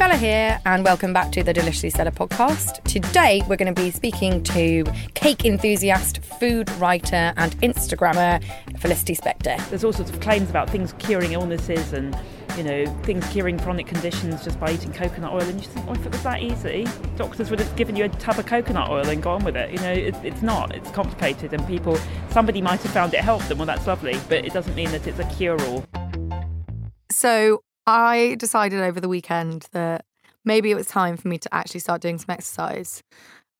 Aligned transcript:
Bella 0.00 0.16
here, 0.16 0.58
and 0.64 0.82
welcome 0.82 1.12
back 1.12 1.30
to 1.32 1.42
the 1.42 1.52
Deliciously 1.52 1.90
Stella 1.90 2.10
podcast. 2.10 2.82
Today, 2.84 3.42
we're 3.46 3.58
going 3.58 3.74
to 3.74 3.78
be 3.78 3.90
speaking 3.90 4.42
to 4.44 4.82
cake 5.12 5.44
enthusiast, 5.44 6.24
food 6.24 6.70
writer, 6.78 7.34
and 7.36 7.54
Instagrammer 7.60 8.42
Felicity 8.78 9.14
Spector. 9.14 9.62
There's 9.68 9.84
all 9.84 9.92
sorts 9.92 10.10
of 10.10 10.18
claims 10.20 10.48
about 10.48 10.70
things 10.70 10.94
curing 10.94 11.32
illnesses 11.32 11.92
and 11.92 12.16
you 12.56 12.62
know 12.62 12.86
things 13.02 13.28
curing 13.28 13.58
chronic 13.58 13.86
conditions 13.86 14.42
just 14.42 14.58
by 14.58 14.72
eating 14.72 14.90
coconut 14.90 15.34
oil, 15.34 15.42
and 15.42 15.60
you 15.60 15.68
think, 15.68 15.86
oh, 15.86 15.92
if 15.92 16.06
it 16.06 16.12
was 16.12 16.22
that 16.22 16.40
easy, 16.40 16.86
doctors 17.16 17.50
would 17.50 17.60
have 17.60 17.76
given 17.76 17.94
you 17.94 18.06
a 18.06 18.08
tub 18.08 18.38
of 18.38 18.46
coconut 18.46 18.88
oil 18.88 19.06
and 19.06 19.22
gone 19.22 19.44
with 19.44 19.54
it. 19.54 19.70
You 19.70 19.80
know, 19.80 19.92
it, 19.92 20.14
it's 20.24 20.40
not. 20.40 20.74
It's 20.74 20.90
complicated, 20.92 21.52
and 21.52 21.66
people, 21.66 21.98
somebody 22.30 22.62
might 22.62 22.80
have 22.80 22.92
found 22.92 23.12
it 23.12 23.20
helped 23.20 23.50
them. 23.50 23.58
Well, 23.58 23.66
that's 23.66 23.86
lovely, 23.86 24.18
but 24.30 24.46
it 24.46 24.54
doesn't 24.54 24.74
mean 24.74 24.90
that 24.92 25.06
it's 25.06 25.18
a 25.18 25.26
cure-all. 25.26 25.84
So, 27.10 27.60
I 27.90 28.36
decided 28.36 28.80
over 28.80 29.00
the 29.00 29.08
weekend 29.08 29.66
that 29.72 30.04
maybe 30.44 30.70
it 30.70 30.74
was 30.74 30.86
time 30.86 31.16
for 31.16 31.28
me 31.28 31.38
to 31.38 31.54
actually 31.54 31.80
start 31.80 32.00
doing 32.00 32.18
some 32.18 32.30
exercise. 32.30 33.02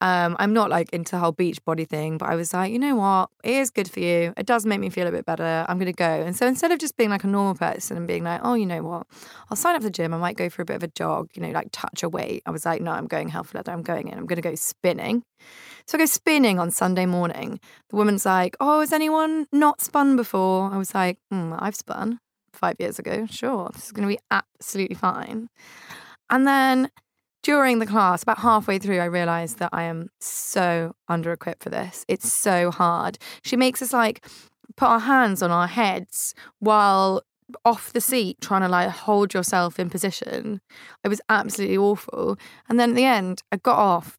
Um, 0.02 0.36
I'm 0.38 0.54
not 0.54 0.70
like 0.70 0.88
into 0.94 1.12
the 1.12 1.18
whole 1.18 1.32
beach 1.32 1.62
body 1.64 1.84
thing, 1.84 2.16
but 2.16 2.30
I 2.30 2.34
was 2.34 2.54
like, 2.54 2.72
you 2.72 2.78
know 2.78 2.94
what? 2.94 3.28
It 3.44 3.54
is 3.54 3.70
good 3.70 3.90
for 3.90 4.00
you. 4.00 4.32
It 4.36 4.46
does 4.46 4.64
make 4.64 4.80
me 4.80 4.88
feel 4.88 5.06
a 5.06 5.10
bit 5.10 5.26
better. 5.26 5.66
I'm 5.68 5.76
going 5.76 5.92
to 5.92 5.92
go. 5.92 6.04
And 6.04 6.34
so 6.34 6.46
instead 6.46 6.72
of 6.72 6.78
just 6.78 6.96
being 6.96 7.10
like 7.10 7.24
a 7.24 7.26
normal 7.26 7.54
person 7.54 7.98
and 7.98 8.06
being 8.06 8.24
like, 8.24 8.40
oh, 8.42 8.54
you 8.54 8.64
know 8.64 8.82
what? 8.82 9.06
I'll 9.50 9.58
sign 9.58 9.74
up 9.74 9.82
for 9.82 9.88
the 9.88 9.90
gym. 9.90 10.14
I 10.14 10.16
might 10.16 10.38
go 10.38 10.48
for 10.48 10.62
a 10.62 10.64
bit 10.64 10.76
of 10.76 10.82
a 10.82 10.88
jog, 10.88 11.28
you 11.34 11.42
know, 11.42 11.50
like 11.50 11.68
touch 11.72 12.02
a 12.02 12.08
weight. 12.08 12.42
I 12.46 12.50
was 12.50 12.64
like, 12.64 12.80
no, 12.80 12.92
I'm 12.92 13.08
going 13.08 13.28
health 13.28 13.54
leather. 13.54 13.72
I'm 13.72 13.82
going 13.82 14.08
in. 14.08 14.16
I'm 14.16 14.26
going 14.26 14.40
to 14.40 14.48
go 14.48 14.54
spinning. 14.54 15.22
So 15.86 15.98
I 15.98 16.00
go 16.00 16.06
spinning 16.06 16.58
on 16.58 16.70
Sunday 16.70 17.04
morning. 17.04 17.60
The 17.90 17.96
woman's 17.96 18.24
like, 18.24 18.56
oh, 18.58 18.80
has 18.80 18.94
anyone 18.94 19.48
not 19.52 19.82
spun 19.82 20.16
before? 20.16 20.72
I 20.72 20.78
was 20.78 20.94
like, 20.94 21.18
hmm, 21.30 21.52
I've 21.58 21.76
spun 21.76 22.20
five 22.60 22.76
years 22.78 22.98
ago. 22.98 23.26
Sure, 23.28 23.70
this 23.72 23.86
is 23.86 23.92
going 23.92 24.08
to 24.08 24.14
be 24.14 24.20
absolutely 24.30 24.94
fine. 24.94 25.48
And 26.28 26.46
then 26.46 26.90
during 27.42 27.78
the 27.78 27.86
class, 27.86 28.22
about 28.22 28.38
halfway 28.38 28.78
through, 28.78 28.98
I 28.98 29.06
realized 29.06 29.58
that 29.58 29.70
I 29.72 29.84
am 29.84 30.10
so 30.20 30.94
under 31.08 31.32
equipped 31.32 31.62
for 31.62 31.70
this. 31.70 32.04
It's 32.06 32.30
so 32.30 32.70
hard. 32.70 33.18
She 33.42 33.56
makes 33.56 33.80
us 33.82 33.92
like 33.92 34.24
put 34.76 34.86
our 34.86 35.00
hands 35.00 35.42
on 35.42 35.50
our 35.50 35.66
heads 35.66 36.34
while 36.58 37.22
off 37.64 37.92
the 37.92 38.00
seat 38.00 38.40
trying 38.40 38.60
to 38.62 38.68
like 38.68 38.90
hold 38.90 39.34
yourself 39.34 39.80
in 39.80 39.90
position. 39.90 40.60
It 41.02 41.08
was 41.08 41.20
absolutely 41.28 41.78
awful. 41.78 42.38
And 42.68 42.78
then 42.78 42.90
at 42.90 42.96
the 42.96 43.04
end, 43.04 43.42
I 43.50 43.56
got 43.56 43.78
off, 43.78 44.18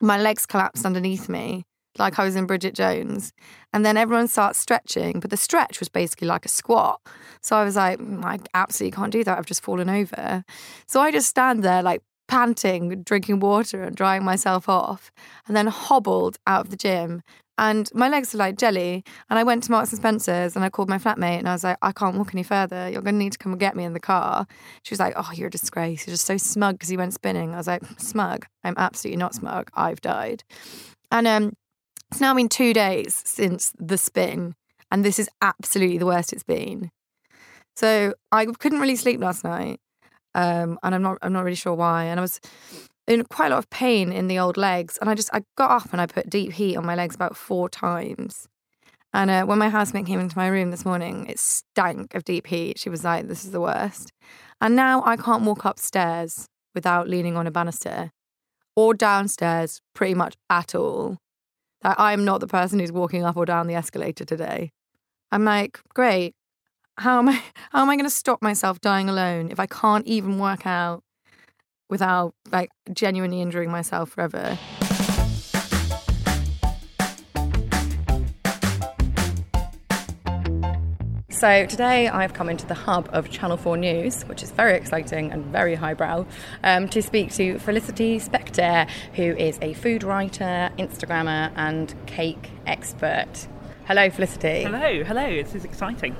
my 0.00 0.18
legs 0.18 0.46
collapsed 0.46 0.86
underneath 0.86 1.28
me. 1.28 1.64
Like 1.98 2.18
I 2.18 2.24
was 2.24 2.36
in 2.36 2.46
Bridget 2.46 2.74
Jones. 2.74 3.32
And 3.72 3.84
then 3.84 3.96
everyone 3.96 4.28
starts 4.28 4.58
stretching, 4.58 5.20
but 5.20 5.30
the 5.30 5.36
stretch 5.36 5.80
was 5.80 5.88
basically 5.88 6.28
like 6.28 6.44
a 6.44 6.48
squat. 6.48 7.00
So 7.40 7.56
I 7.56 7.64
was 7.64 7.76
like, 7.76 7.98
"Mm, 7.98 8.24
I 8.24 8.38
absolutely 8.54 8.96
can't 8.96 9.12
do 9.12 9.24
that. 9.24 9.38
I've 9.38 9.46
just 9.46 9.62
fallen 9.62 9.90
over. 9.90 10.44
So 10.86 11.00
I 11.00 11.10
just 11.10 11.28
stand 11.28 11.62
there 11.62 11.82
like 11.82 12.02
panting, 12.28 13.02
drinking 13.02 13.40
water 13.40 13.82
and 13.82 13.94
drying 13.96 14.24
myself 14.24 14.68
off, 14.68 15.10
and 15.46 15.56
then 15.56 15.66
hobbled 15.66 16.38
out 16.46 16.62
of 16.62 16.70
the 16.70 16.76
gym. 16.76 17.22
And 17.56 17.88
my 17.94 18.08
legs 18.08 18.32
were 18.32 18.38
like 18.38 18.58
jelly. 18.58 19.04
And 19.30 19.38
I 19.38 19.44
went 19.44 19.62
to 19.64 19.70
Marks 19.70 19.90
and 19.90 19.98
Spencer's 19.98 20.56
and 20.56 20.64
I 20.64 20.70
called 20.70 20.88
my 20.88 20.98
flatmate 20.98 21.38
and 21.38 21.48
I 21.48 21.52
was 21.52 21.62
like, 21.62 21.78
I 21.82 21.92
can't 21.92 22.16
walk 22.16 22.34
any 22.34 22.42
further. 22.42 22.90
You're 22.90 23.02
going 23.02 23.14
to 23.14 23.18
need 23.18 23.32
to 23.32 23.38
come 23.38 23.52
and 23.52 23.60
get 23.60 23.76
me 23.76 23.84
in 23.84 23.92
the 23.92 24.00
car. 24.00 24.46
She 24.82 24.92
was 24.92 24.98
like, 24.98 25.14
Oh, 25.16 25.30
you're 25.32 25.48
a 25.48 25.50
disgrace. 25.50 26.06
You're 26.06 26.14
just 26.14 26.26
so 26.26 26.36
smug 26.36 26.76
because 26.76 26.90
you 26.90 26.98
went 26.98 27.14
spinning. 27.14 27.54
I 27.54 27.58
was 27.58 27.68
like, 27.68 27.84
Smug? 27.98 28.46
I'm 28.64 28.74
absolutely 28.76 29.18
not 29.18 29.34
smug. 29.34 29.70
I've 29.74 30.00
died. 30.00 30.42
And 31.12 31.28
um, 31.28 31.52
it's 32.10 32.20
now 32.20 32.34
been 32.34 32.48
two 32.48 32.72
days 32.72 33.22
since 33.24 33.72
the 33.78 33.98
spin. 33.98 34.54
And 34.90 35.04
this 35.04 35.18
is 35.18 35.28
absolutely 35.42 35.98
the 35.98 36.06
worst 36.06 36.32
it's 36.32 36.44
been. 36.44 36.90
So 37.76 38.14
I 38.30 38.46
couldn't 38.46 38.80
really 38.80 38.96
sleep 38.96 39.20
last 39.20 39.42
night. 39.42 39.80
Um, 40.34 40.78
and 40.82 40.94
I'm 40.94 41.02
not 41.02 41.18
I'm 41.22 41.32
not 41.32 41.44
really 41.44 41.56
sure 41.56 41.74
why. 41.74 42.04
And 42.04 42.20
I 42.20 42.22
was 42.22 42.40
in 43.06 43.24
quite 43.24 43.48
a 43.48 43.50
lot 43.50 43.58
of 43.58 43.70
pain 43.70 44.12
in 44.12 44.28
the 44.28 44.38
old 44.38 44.56
legs. 44.56 44.98
And 45.00 45.10
I 45.10 45.14
just 45.14 45.30
I 45.32 45.42
got 45.56 45.70
up 45.70 45.92
and 45.92 46.00
I 46.00 46.06
put 46.06 46.30
deep 46.30 46.52
heat 46.52 46.76
on 46.76 46.86
my 46.86 46.94
legs 46.94 47.14
about 47.14 47.36
four 47.36 47.68
times. 47.68 48.48
And 49.12 49.30
uh, 49.30 49.44
when 49.44 49.58
my 49.58 49.68
housemate 49.68 50.06
came 50.06 50.18
into 50.18 50.36
my 50.36 50.48
room 50.48 50.72
this 50.72 50.84
morning, 50.84 51.26
it 51.28 51.38
stank 51.38 52.14
of 52.14 52.24
deep 52.24 52.48
heat. 52.48 52.78
She 52.78 52.90
was 52.90 53.04
like, 53.04 53.28
"This 53.28 53.44
is 53.44 53.52
the 53.52 53.60
worst." 53.60 54.12
And 54.60 54.74
now 54.74 55.02
I 55.04 55.16
can't 55.16 55.44
walk 55.44 55.64
upstairs 55.64 56.48
without 56.74 57.08
leaning 57.08 57.36
on 57.36 57.46
a 57.46 57.52
banister, 57.52 58.10
or 58.74 58.92
downstairs 58.92 59.80
pretty 59.94 60.14
much 60.14 60.34
at 60.50 60.74
all. 60.74 61.18
I'm 61.84 62.24
not 62.24 62.40
the 62.40 62.46
person 62.46 62.78
who's 62.78 62.92
walking 62.92 63.24
up 63.24 63.36
or 63.36 63.44
down 63.44 63.66
the 63.66 63.74
escalator 63.74 64.24
today. 64.24 64.72
I'm 65.30 65.44
like, 65.44 65.80
great. 65.94 66.34
How 66.98 67.18
am 67.18 67.28
I? 67.28 67.42
How 67.70 67.82
am 67.82 67.90
I 67.90 67.96
going 67.96 68.04
to 68.06 68.10
stop 68.10 68.40
myself 68.40 68.80
dying 68.80 69.08
alone 69.08 69.50
if 69.50 69.60
I 69.60 69.66
can't 69.66 70.06
even 70.06 70.38
work 70.38 70.66
out 70.66 71.02
without 71.90 72.34
like 72.50 72.70
genuinely 72.92 73.42
injuring 73.42 73.70
myself 73.70 74.10
forever? 74.10 74.58
So 81.44 81.66
today 81.66 82.08
I've 82.08 82.32
come 82.32 82.48
into 82.48 82.64
the 82.64 82.72
hub 82.72 83.06
of 83.12 83.28
Channel 83.28 83.58
4 83.58 83.76
News, 83.76 84.22
which 84.22 84.42
is 84.42 84.50
very 84.50 84.78
exciting 84.78 85.30
and 85.30 85.44
very 85.44 85.74
highbrow, 85.74 86.24
um, 86.62 86.88
to 86.88 87.02
speak 87.02 87.34
to 87.34 87.58
Felicity 87.58 88.18
Spector, 88.18 88.88
who 89.12 89.36
is 89.36 89.58
a 89.60 89.74
food 89.74 90.04
writer, 90.04 90.70
Instagrammer, 90.78 91.52
and 91.54 91.94
cake 92.06 92.48
expert. 92.66 93.46
Hello, 93.84 94.08
Felicity. 94.08 94.62
Hello, 94.62 95.04
hello. 95.04 95.42
This 95.42 95.54
is 95.54 95.66
exciting. 95.66 96.16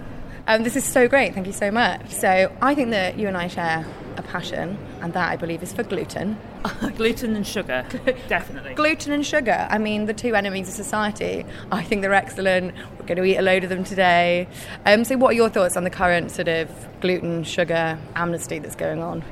Um, 0.47 0.62
this 0.62 0.77
is 0.77 0.84
so 0.84 1.09
great. 1.09 1.32
Thank 1.32 1.47
you 1.47 1.55
so 1.55 1.71
much. 1.71 2.10
So 2.10 2.55
I 2.60 2.75
think 2.75 2.91
that 2.91 3.19
you 3.19 3.28
and 3.28 3.37
I 3.37 3.49
share 3.49 3.87
a 4.16 4.22
passion, 4.22 4.78
and 5.00 5.12
that 5.15 5.31
I 5.31 5.37
believe 5.37 5.62
is 5.62 5.72
for 5.72 5.82
gluten. 5.82 6.38
Gluten 6.97 7.37
and 7.37 7.47
sugar, 7.47 7.84
definitely. 8.28 8.75
Gluten 8.75 9.12
and 9.12 9.27
sugar. 9.27 9.66
I 9.69 9.77
mean, 9.77 10.06
the 10.06 10.15
two 10.15 10.34
enemies 10.34 10.69
of 10.69 10.75
society. 10.75 11.44
I 11.71 11.83
think 11.83 12.00
they're 12.00 12.15
excellent. 12.15 12.75
We're 12.99 13.06
going 13.06 13.19
to 13.19 13.25
eat 13.25 13.37
a 13.37 13.43
load 13.43 13.65
of 13.65 13.71
them 13.71 13.84
today. 13.84 14.49
Um, 14.87 15.04
so, 15.04 15.16
what 15.16 15.33
are 15.33 15.34
your 15.34 15.50
thoughts 15.50 15.77
on 15.77 15.84
the 15.84 15.91
current 15.91 16.31
sort 16.31 16.49
of 16.49 16.71
gluten 17.01 17.45
sugar 17.45 17.98
amnesty 18.15 18.59
that's 18.60 18.77
going 18.77 19.03
on? 19.03 19.22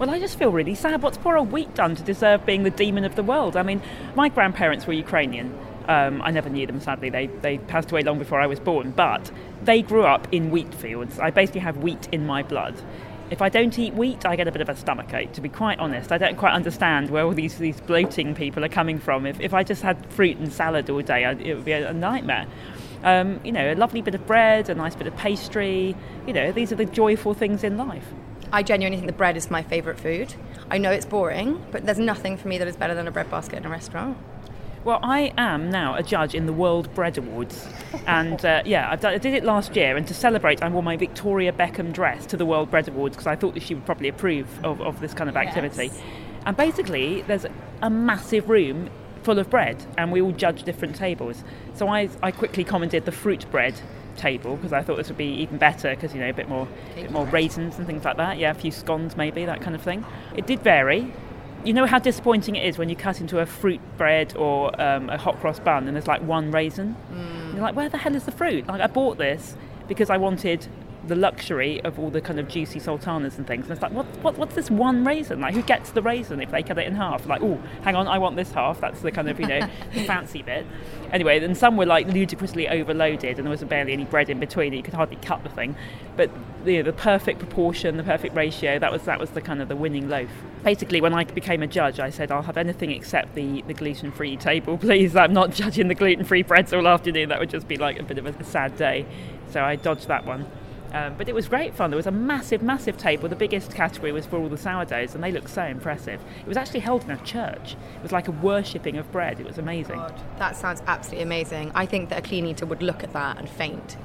Well, 0.00 0.10
I 0.10 0.18
just 0.18 0.38
feel 0.38 0.50
really 0.50 0.74
sad. 0.74 1.02
What's 1.02 1.18
poor 1.18 1.36
old 1.36 1.52
wheat 1.52 1.74
done 1.74 1.94
to 1.94 2.02
deserve 2.02 2.46
being 2.46 2.62
the 2.62 2.70
demon 2.70 3.04
of 3.04 3.14
the 3.16 3.22
world? 3.22 3.56
I 3.56 3.62
mean, 3.62 3.82
my 4.16 4.28
grandparents 4.28 4.86
were 4.86 4.94
Ukrainian. 4.94 5.56
Um, 5.88 6.22
I 6.22 6.30
never 6.30 6.48
knew 6.48 6.66
them, 6.66 6.80
sadly. 6.80 7.10
They, 7.10 7.26
they 7.26 7.58
passed 7.58 7.90
away 7.90 8.02
long 8.02 8.18
before 8.18 8.40
I 8.40 8.46
was 8.46 8.58
born. 8.58 8.92
But 8.92 9.30
they 9.62 9.82
grew 9.82 10.04
up 10.04 10.26
in 10.32 10.50
wheat 10.50 10.74
fields. 10.74 11.18
I 11.18 11.30
basically 11.30 11.60
have 11.60 11.78
wheat 11.78 12.08
in 12.12 12.26
my 12.26 12.42
blood. 12.42 12.74
If 13.30 13.40
I 13.40 13.48
don't 13.48 13.78
eat 13.78 13.94
wheat, 13.94 14.26
I 14.26 14.34
get 14.34 14.48
a 14.48 14.52
bit 14.52 14.60
of 14.60 14.68
a 14.68 14.74
stomachache, 14.74 15.32
to 15.34 15.40
be 15.40 15.48
quite 15.48 15.78
honest. 15.78 16.10
I 16.10 16.18
don't 16.18 16.36
quite 16.36 16.52
understand 16.52 17.10
where 17.10 17.24
all 17.24 17.32
these, 17.32 17.58
these 17.58 17.80
bloating 17.80 18.34
people 18.34 18.64
are 18.64 18.68
coming 18.68 18.98
from. 18.98 19.24
If, 19.24 19.38
if 19.38 19.54
I 19.54 19.62
just 19.62 19.82
had 19.82 20.04
fruit 20.12 20.36
and 20.38 20.52
salad 20.52 20.90
all 20.90 21.00
day, 21.00 21.24
I'd, 21.24 21.40
it 21.40 21.54
would 21.54 21.64
be 21.64 21.72
a, 21.72 21.90
a 21.90 21.92
nightmare. 21.92 22.46
Um, 23.04 23.40
you 23.44 23.52
know, 23.52 23.72
a 23.72 23.76
lovely 23.76 24.02
bit 24.02 24.16
of 24.16 24.26
bread, 24.26 24.68
a 24.68 24.74
nice 24.74 24.96
bit 24.96 25.06
of 25.06 25.16
pastry. 25.16 25.94
You 26.26 26.32
know, 26.32 26.50
these 26.50 26.72
are 26.72 26.76
the 26.76 26.84
joyful 26.84 27.34
things 27.34 27.62
in 27.62 27.76
life. 27.76 28.06
I 28.52 28.64
genuinely 28.64 28.98
think 28.98 29.06
the 29.06 29.16
bread 29.16 29.36
is 29.36 29.48
my 29.48 29.62
favourite 29.62 30.00
food. 30.00 30.34
I 30.68 30.78
know 30.78 30.90
it's 30.90 31.06
boring, 31.06 31.64
but 31.70 31.86
there's 31.86 32.00
nothing 32.00 32.36
for 32.36 32.48
me 32.48 32.58
that 32.58 32.66
is 32.66 32.74
better 32.74 32.94
than 32.94 33.06
a 33.06 33.12
bread 33.12 33.30
basket 33.30 33.58
in 33.58 33.66
a 33.66 33.70
restaurant. 33.70 34.18
Well, 34.82 34.98
I 35.02 35.34
am 35.36 35.70
now 35.70 35.94
a 35.94 36.02
judge 36.02 36.34
in 36.34 36.46
the 36.46 36.54
World 36.54 36.94
Bread 36.94 37.18
Awards, 37.18 37.68
and 38.06 38.42
uh, 38.42 38.62
yeah, 38.64 38.90
I've 38.90 39.00
done, 39.00 39.12
I 39.12 39.18
did 39.18 39.34
it 39.34 39.44
last 39.44 39.76
year. 39.76 39.94
And 39.94 40.06
to 40.08 40.14
celebrate, 40.14 40.62
I 40.62 40.70
wore 40.70 40.82
my 40.82 40.96
Victoria 40.96 41.52
Beckham 41.52 41.92
dress 41.92 42.24
to 42.26 42.38
the 42.38 42.46
World 42.46 42.70
Bread 42.70 42.88
Awards 42.88 43.14
because 43.14 43.26
I 43.26 43.36
thought 43.36 43.52
that 43.54 43.62
she 43.62 43.74
would 43.74 43.84
probably 43.84 44.08
approve 44.08 44.48
of, 44.64 44.80
of 44.80 45.00
this 45.00 45.12
kind 45.12 45.28
of 45.28 45.36
activity. 45.36 45.86
Yes. 45.86 46.00
And 46.46 46.56
basically, 46.56 47.20
there's 47.22 47.44
a 47.82 47.90
massive 47.90 48.48
room 48.48 48.88
full 49.22 49.38
of 49.38 49.50
bread, 49.50 49.84
and 49.98 50.10
we 50.10 50.22
all 50.22 50.32
judge 50.32 50.62
different 50.62 50.96
tables. 50.96 51.44
So 51.74 51.88
I, 51.88 52.08
I 52.22 52.30
quickly 52.30 52.64
commented 52.64 53.04
the 53.04 53.12
fruit 53.12 53.44
bread 53.50 53.78
table 54.16 54.56
because 54.56 54.72
I 54.72 54.82
thought 54.82 54.96
this 54.96 55.08
would 55.08 55.18
be 55.18 55.42
even 55.42 55.58
better 55.58 55.90
because 55.90 56.14
you 56.14 56.20
know 56.20 56.30
a 56.30 56.32
bit 56.32 56.48
more, 56.48 56.66
bit 56.94 57.10
more 57.10 57.26
raisins 57.26 57.76
and 57.76 57.86
things 57.86 58.06
like 58.06 58.16
that. 58.16 58.38
Yeah, 58.38 58.52
a 58.52 58.54
few 58.54 58.70
scones 58.70 59.14
maybe 59.14 59.44
that 59.44 59.60
kind 59.60 59.76
of 59.76 59.82
thing. 59.82 60.06
It 60.34 60.46
did 60.46 60.62
vary. 60.62 61.12
You 61.64 61.74
know 61.74 61.84
how 61.84 61.98
disappointing 61.98 62.56
it 62.56 62.66
is 62.66 62.78
when 62.78 62.88
you 62.88 62.96
cut 62.96 63.20
into 63.20 63.38
a 63.38 63.46
fruit 63.46 63.80
bread 63.98 64.34
or 64.36 64.80
um, 64.80 65.10
a 65.10 65.18
hot 65.18 65.38
cross 65.40 65.60
bun 65.60 65.86
and 65.86 65.94
there's 65.94 66.06
like 66.06 66.22
one 66.22 66.50
raisin. 66.50 66.96
And 67.12 67.52
You're 67.52 67.62
like, 67.62 67.76
where 67.76 67.88
the 67.88 67.98
hell 67.98 68.14
is 68.14 68.24
the 68.24 68.32
fruit? 68.32 68.66
Like 68.66 68.80
I 68.80 68.86
bought 68.86 69.18
this 69.18 69.56
because 69.86 70.08
I 70.08 70.16
wanted 70.16 70.66
the 71.06 71.16
luxury 71.16 71.82
of 71.82 71.98
all 71.98 72.10
the 72.10 72.20
kind 72.20 72.38
of 72.38 72.48
juicy 72.48 72.78
sultanas 72.78 73.38
and 73.38 73.46
things. 73.46 73.64
And 73.64 73.72
it's 73.72 73.82
like, 73.82 73.92
what, 73.92 74.06
what, 74.22 74.36
what's 74.36 74.54
this 74.54 74.70
one 74.70 75.04
raisin? 75.04 75.40
Like, 75.40 75.54
who 75.54 75.62
gets 75.62 75.90
the 75.90 76.02
raisin 76.02 76.40
if 76.40 76.50
they 76.50 76.62
cut 76.62 76.78
it 76.78 76.86
in 76.86 76.94
half? 76.94 77.26
Like, 77.26 77.42
oh, 77.42 77.60
hang 77.82 77.96
on, 77.96 78.06
I 78.06 78.18
want 78.18 78.36
this 78.36 78.52
half. 78.52 78.80
That's 78.80 79.00
the 79.00 79.10
kind 79.10 79.28
of, 79.28 79.40
you 79.40 79.46
know, 79.46 79.60
the 79.94 80.04
fancy 80.04 80.42
bit. 80.42 80.66
Anyway, 81.12 81.38
then 81.38 81.54
some 81.54 81.76
were 81.76 81.86
like 81.86 82.06
ludicrously 82.06 82.68
overloaded 82.68 83.38
and 83.38 83.46
there 83.46 83.50
wasn't 83.50 83.70
barely 83.70 83.92
any 83.92 84.04
bread 84.04 84.30
in 84.30 84.38
between. 84.38 84.72
You 84.72 84.82
could 84.82 84.94
hardly 84.94 85.16
cut 85.16 85.42
the 85.42 85.48
thing. 85.48 85.74
But 86.16 86.30
you 86.64 86.76
know, 86.78 86.82
the 86.82 86.92
perfect 86.92 87.38
proportion, 87.38 87.96
the 87.96 88.02
perfect 88.02 88.36
ratio, 88.36 88.78
that 88.78 88.92
was, 88.92 89.02
that 89.02 89.18
was 89.18 89.30
the 89.30 89.40
kind 89.40 89.62
of 89.62 89.68
the 89.68 89.76
winning 89.76 90.08
loaf. 90.08 90.30
Basically, 90.62 91.00
when 91.00 91.14
I 91.14 91.24
became 91.24 91.62
a 91.62 91.66
judge, 91.66 91.98
I 91.98 92.10
said, 92.10 92.30
I'll 92.30 92.42
have 92.42 92.58
anything 92.58 92.90
except 92.90 93.34
the, 93.34 93.62
the 93.62 93.74
gluten-free 93.74 94.36
table, 94.36 94.76
please. 94.78 95.16
I'm 95.16 95.32
not 95.32 95.52
judging 95.52 95.88
the 95.88 95.94
gluten-free 95.94 96.42
breads 96.42 96.72
all 96.74 96.86
afternoon. 96.86 97.30
That 97.30 97.40
would 97.40 97.50
just 97.50 97.66
be 97.66 97.76
like 97.76 97.98
a 97.98 98.02
bit 98.02 98.18
of 98.18 98.26
a 98.26 98.44
sad 98.44 98.76
day. 98.76 99.06
So 99.50 99.62
I 99.62 99.76
dodged 99.76 100.08
that 100.08 100.26
one. 100.26 100.46
Um, 100.92 101.14
but 101.16 101.28
it 101.28 101.34
was 101.34 101.48
great 101.48 101.74
fun. 101.74 101.90
There 101.90 101.96
was 101.96 102.06
a 102.06 102.12
massive, 102.12 102.62
massive 102.62 102.96
table. 102.96 103.28
The 103.28 103.36
biggest 103.36 103.74
category 103.74 104.12
was 104.12 104.26
for 104.26 104.38
all 104.38 104.48
the 104.48 104.58
sourdoughs, 104.58 105.14
and 105.14 105.22
they 105.22 105.30
looked 105.30 105.50
so 105.50 105.62
impressive. 105.62 106.20
It 106.40 106.48
was 106.48 106.56
actually 106.56 106.80
held 106.80 107.04
in 107.04 107.10
a 107.10 107.16
church. 107.18 107.76
It 107.96 108.02
was 108.02 108.12
like 108.12 108.28
a 108.28 108.32
worshipping 108.32 108.96
of 108.96 109.10
bread. 109.12 109.38
It 109.40 109.46
was 109.46 109.58
amazing. 109.58 110.02
That 110.38 110.56
sounds 110.56 110.82
absolutely 110.86 111.22
amazing. 111.22 111.70
I 111.74 111.86
think 111.86 112.08
that 112.08 112.18
a 112.18 112.22
clean 112.22 112.46
eater 112.46 112.66
would 112.66 112.82
look 112.82 113.04
at 113.04 113.12
that 113.12 113.38
and 113.38 113.48
faint. 113.48 113.96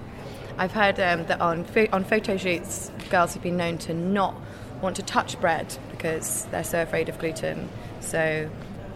I've 0.57 0.71
heard 0.71 0.99
um, 0.99 1.25
that 1.25 1.41
on 1.41 1.65
pho- 1.65 1.87
on 1.91 2.03
photo 2.03 2.37
shoots, 2.37 2.91
girls 3.09 3.33
have 3.33 3.43
been 3.43 3.57
known 3.57 3.77
to 3.79 3.93
not 3.93 4.35
want 4.81 4.95
to 4.97 5.03
touch 5.03 5.39
bread 5.41 5.77
because 5.91 6.45
they're 6.51 6.63
so 6.63 6.81
afraid 6.81 7.09
of 7.09 7.17
gluten. 7.19 7.69
So 7.99 8.49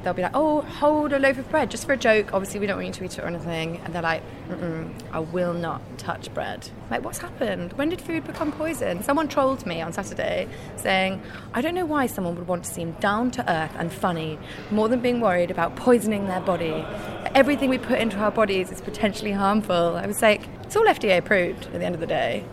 they'll 0.03 0.13
be 0.13 0.21
like, 0.21 0.35
"Oh, 0.35 0.61
hold 0.61 1.13
a 1.13 1.19
loaf 1.19 1.37
of 1.37 1.49
bread 1.49 1.69
just 1.71 1.85
for 1.85 1.93
a 1.93 1.97
joke. 1.97 2.33
Obviously, 2.33 2.59
we 2.59 2.67
don't 2.67 2.77
want 2.77 2.87
you 2.87 2.93
to 2.93 3.03
eat 3.03 3.17
it 3.17 3.23
or 3.23 3.27
anything." 3.27 3.81
And 3.83 3.93
they're 3.93 4.01
like, 4.01 4.23
"I 5.11 5.19
will 5.19 5.53
not 5.53 5.81
touch 5.97 6.33
bread." 6.33 6.69
Like, 6.89 7.03
what's 7.03 7.19
happened? 7.19 7.73
When 7.73 7.89
did 7.89 8.01
food 8.01 8.25
become 8.25 8.51
poison? 8.51 9.03
Someone 9.03 9.27
trolled 9.27 9.65
me 9.65 9.81
on 9.81 9.93
Saturday 9.93 10.47
saying, 10.75 11.21
"I 11.53 11.61
don't 11.61 11.75
know 11.75 11.85
why 11.85 12.07
someone 12.07 12.35
would 12.35 12.47
want 12.47 12.63
to 12.65 12.71
seem 12.71 12.91
down 12.99 13.31
to 13.31 13.51
earth 13.51 13.75
and 13.77 13.91
funny 13.91 14.39
more 14.71 14.87
than 14.89 14.99
being 14.99 15.21
worried 15.21 15.51
about 15.51 15.75
poisoning 15.75 16.27
their 16.27 16.41
body. 16.41 16.85
Everything 17.35 17.69
we 17.69 17.77
put 17.77 17.99
into 17.99 18.17
our 18.17 18.31
bodies 18.31 18.71
is 18.71 18.81
potentially 18.81 19.31
harmful." 19.31 19.95
I 19.95 20.05
was 20.07 20.21
like, 20.21 20.47
"It's 20.63 20.75
all 20.75 20.87
FDA 20.87 21.17
approved 21.17 21.67
at 21.67 21.73
the 21.73 21.85
end 21.85 21.95
of 21.95 22.01
the 22.01 22.07
day." 22.07 22.43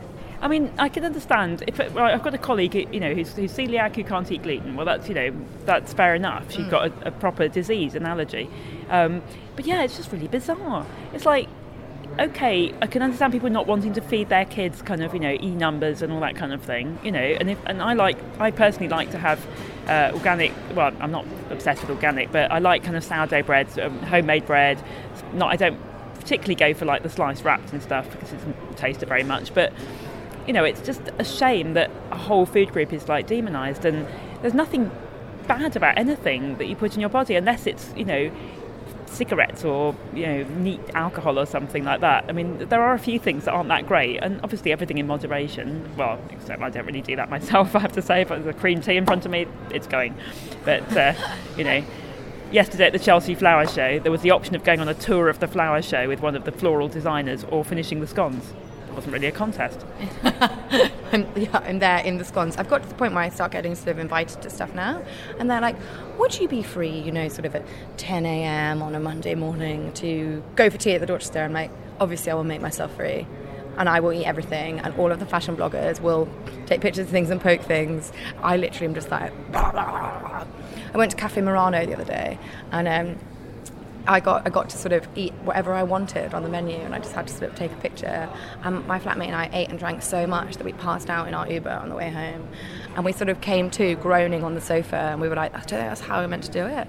I 0.41 0.49
mean, 0.49 0.73
I 0.79 0.88
can 0.88 1.05
understand 1.05 1.65
if 1.67 1.81
it, 1.81 1.93
well, 1.93 2.05
I've 2.05 2.23
got 2.23 2.35
a 2.35 2.38
colleague, 2.38 2.75
you 2.75 3.00
know, 3.00 3.15
who's, 3.15 3.35
who's 3.35 3.53
celiac 3.53 3.97
who 3.97 4.05
can't 4.05 4.31
eat 4.31 4.43
gluten. 4.43 4.77
Well, 4.77 4.87
that's 4.87 5.09
you 5.09 5.15
know, 5.15 5.35
that's 5.65 5.93
fair 5.93 6.15
enough. 6.15 6.50
She's 6.53 6.67
got 6.67 6.88
a, 6.88 7.09
a 7.09 7.11
proper 7.11 7.49
disease, 7.49 7.94
an 7.94 8.06
allergy. 8.06 8.49
Um, 8.91 9.23
but 9.55 9.67
yeah, 9.67 9.83
it's 9.83 9.97
just 9.97 10.12
really 10.12 10.29
bizarre. 10.29 10.87
It's 11.15 11.25
like, 11.25 11.49
okay, 12.19 12.75
I 12.81 12.87
can 12.87 13.03
understand 13.03 13.33
people 13.33 13.50
not 13.50 13.67
wanting 13.67 13.94
to 13.94 14.00
feed 14.00 14.29
their 14.29 14.44
kids 14.44 14.83
kind 14.83 15.03
of 15.03 15.12
you 15.12 15.21
know 15.21 15.33
e 15.33 15.50
numbers 15.50 16.03
and 16.03 16.12
all 16.12 16.21
that 16.21 16.37
kind 16.37 16.53
of 16.53 16.62
thing, 16.62 16.99
you 17.03 17.12
know. 17.12 17.19
And 17.19 17.50
if 17.50 17.59
and 17.67 17.81
I 17.82 17.94
like, 17.94 18.19
I 18.39 18.50
personally 18.50 18.89
like 18.89 19.11
to 19.12 19.19
have 19.19 19.44
uh, 19.89 20.11
organic. 20.15 20.53
Well, 20.75 20.93
I'm 21.00 21.11
not 21.11 21.27
obsessed 21.50 21.81
with 21.81 21.91
organic, 21.91 22.31
but 22.31 22.50
I 22.50 22.59
like 22.59 22.85
kind 22.85 22.97
of 22.97 23.05
sourdough 23.05 23.44
breads, 23.44 23.79
um, 23.79 23.99
homemade 24.00 24.47
bread. 24.47 24.82
Not, 25.32 25.53
I 25.53 25.56
don't 25.56 25.79
particularly 26.15 26.56
go 26.56 26.75
for 26.75 26.85
like 26.85 27.03
the 27.03 27.09
sliced 27.09 27.44
wraps 27.44 27.73
and 27.73 27.82
stuff 27.82 28.11
because 28.11 28.32
it 28.32 28.37
doesn't 28.39 28.77
taste 28.77 29.03
it 29.03 29.06
very 29.06 29.23
much, 29.23 29.55
but 29.55 29.73
you 30.46 30.52
know, 30.52 30.64
it's 30.64 30.81
just 30.81 31.02
a 31.19 31.25
shame 31.25 31.75
that 31.75 31.90
a 32.10 32.16
whole 32.16 32.46
food 32.46 32.72
group 32.72 32.93
is 32.93 33.08
like 33.08 33.26
demonized 33.26 33.84
and 33.84 34.06
there's 34.43 34.54
nothing 34.54 34.90
bad 35.46 35.76
about 35.76 35.96
anything 35.98 36.56
that 36.58 36.66
you 36.66 36.76
put 36.76 36.94
in 36.94 37.00
your 37.00 37.10
body 37.10 37.34
unless 37.37 37.66
it's, 37.66 37.93
you 37.96 38.04
know, 38.04 38.31
cigarettes 39.06 39.64
or, 39.64 39.94
you 40.14 40.26
know, 40.26 40.43
neat 40.56 40.81
alcohol 40.94 41.38
or 41.38 41.46
something 41.46 41.84
like 41.84 42.00
that. 42.00 42.25
I 42.28 42.32
mean, 42.32 42.58
there 42.69 42.82
are 42.82 42.94
a 42.94 42.98
few 42.98 43.19
things 43.19 43.44
that 43.44 43.52
aren't 43.52 43.69
that 43.69 43.87
great 43.87 44.19
and 44.19 44.40
obviously 44.43 44.72
everything 44.72 44.98
in 44.98 45.06
moderation. 45.06 45.88
Well, 45.96 46.20
except 46.31 46.62
I 46.62 46.70
don't 46.70 46.87
really 46.87 47.02
do 47.02 47.16
that 47.16 47.31
myself, 47.37 47.75
I 47.75 47.81
have 47.81 47.93
to 47.93 48.02
say. 48.02 48.22
If 48.22 48.28
there's 48.28 48.46
a 48.46 48.52
cream 48.52 48.81
tea 48.81 48.96
in 48.96 49.06
front 49.06 49.25
of 49.25 49.31
me, 49.31 49.46
it's 49.70 49.87
going. 49.87 50.14
But, 50.64 50.96
uh, 50.96 51.14
you 51.56 51.64
know, 51.64 51.84
yesterday 52.52 52.87
at 52.87 52.93
the 52.93 52.98
Chelsea 52.98 53.34
Flower 53.34 53.66
Show, 53.66 53.98
there 53.98 54.12
was 54.12 54.22
the 54.22 54.31
option 54.31 54.54
of 54.54 54.64
going 54.64 54.81
on 54.81 54.88
a 54.88 54.94
tour 54.94 55.28
of 55.28 55.40
the 55.40 55.48
flower 55.48 55.82
show 55.82 56.08
with 56.08 56.20
one 56.20 56.37
of 56.37 56.44
the 56.44 56.52
floral 56.52 56.88
designers 56.88 57.44
or 57.44 57.64
finishing 57.64 58.00
the 58.00 58.06
scones. 58.06 58.52
Wasn't 58.96 59.12
really 59.12 59.26
a 59.26 59.32
contest. 59.32 59.84
I'm, 61.12 61.26
yeah, 61.37 61.48
I'm 61.52 61.81
there 61.81 61.98
in 61.98 62.16
the 62.16 62.25
scones. 62.25 62.56
I've 62.56 62.69
got 62.69 62.82
to 62.82 62.88
the 62.88 62.94
point 62.94 63.12
where 63.12 63.22
I 63.22 63.28
start 63.28 63.52
getting 63.52 63.75
sort 63.75 63.88
of 63.88 63.98
invited 63.98 64.40
to 64.40 64.48
stuff 64.48 64.75
now, 64.75 65.02
and 65.38 65.50
they're 65.50 65.60
like, 65.60 65.76
"Would 66.19 66.40
you 66.40 66.48
be 66.48 66.62
free, 66.62 66.98
you 66.98 67.12
know, 67.12 67.28
sort 67.28 67.44
of 67.44 67.54
at 67.54 67.66
10 67.98 68.25
a.m. 68.25 68.81
on 68.81 68.94
a 68.94 69.00
Monday 69.00 69.34
morning 69.34 69.93
to 69.94 70.43
go 70.56 70.70
for 70.70 70.78
tea 70.78 70.93
at 70.93 71.00
the 71.00 71.06
Dorchester?" 71.06 71.40
I'm 71.40 71.52
like, 71.52 71.70
"Obviously, 72.00 72.32
I 72.32 72.34
will 72.37 72.44
make 72.44 72.62
myself 72.62 72.96
free." 72.96 73.26
And 73.76 73.90
I 73.90 74.00
will 74.00 74.14
eat 74.14 74.25
everything, 74.25 74.78
and 74.78 74.94
all 74.94 75.12
of 75.12 75.20
the 75.20 75.26
fashion 75.26 75.58
bloggers 75.58 76.00
will 76.00 76.26
take 76.64 76.81
pictures 76.81 77.04
of 77.04 77.10
things 77.10 77.28
and 77.28 77.38
poke 77.38 77.60
things. 77.60 78.10
I 78.43 78.56
literally 78.56 78.87
am 78.87 78.94
just 78.94 79.10
like. 79.10 79.31
I 79.54 80.46
went 80.94 81.10
to 81.10 81.16
Cafe 81.19 81.43
Murano 81.43 81.84
the 81.84 81.93
other 81.93 82.04
day, 82.04 82.38
and 82.72 82.88
um, 82.88 83.19
I 84.08 84.20
got 84.20 84.47
I 84.47 84.50
got 84.50 84.70
to 84.70 84.79
sort 84.79 84.93
of 84.93 85.08
eat 85.17 85.32
whatever 85.44 85.73
I 85.73 85.82
wanted 85.82 86.35
on 86.35 86.43
the 86.43 86.49
menu, 86.49 86.76
and 86.76 86.94
I 86.94 86.99
just 86.99 87.12
had 87.12 87.26
to 87.26 87.32
sort 87.32 87.50
of 87.50 87.56
take 87.56 87.73
a 87.73 87.76
picture. 87.76 88.29
And 88.62 88.87
my 88.87 88.99
flatmate 88.99 89.26
and 89.26 89.35
I 89.35 89.50
ate 89.53 89.69
and 89.69 89.79
drank 89.79 90.03
so 90.03 90.26
much 90.26 90.56
that 90.56 90.64
we 90.64 90.73
passed 90.73 91.11
out 91.11 91.26
in 91.29 91.35
our 91.35 91.50
Uber 91.50 91.70
on 91.70 91.88
the 91.88 91.97
way 91.97 92.11
home, 92.11 92.49
and 92.94 93.05
we 93.05 93.12
sort 93.12 93.29
of 93.29 93.41
came 93.41 93.70
to 93.70 93.97
groaning 93.97 94.44
on 94.44 94.55
the 94.55 94.61
sofa, 94.61 94.97
and 94.97 95.20
we 95.20 95.29
were 95.29 95.37
like, 95.37 95.53
that's 95.53 96.00
how 96.00 96.20
we 96.20 96.26
meant 96.26 96.44
to 96.44 96.50
do 96.50 96.67
it. 96.67 96.87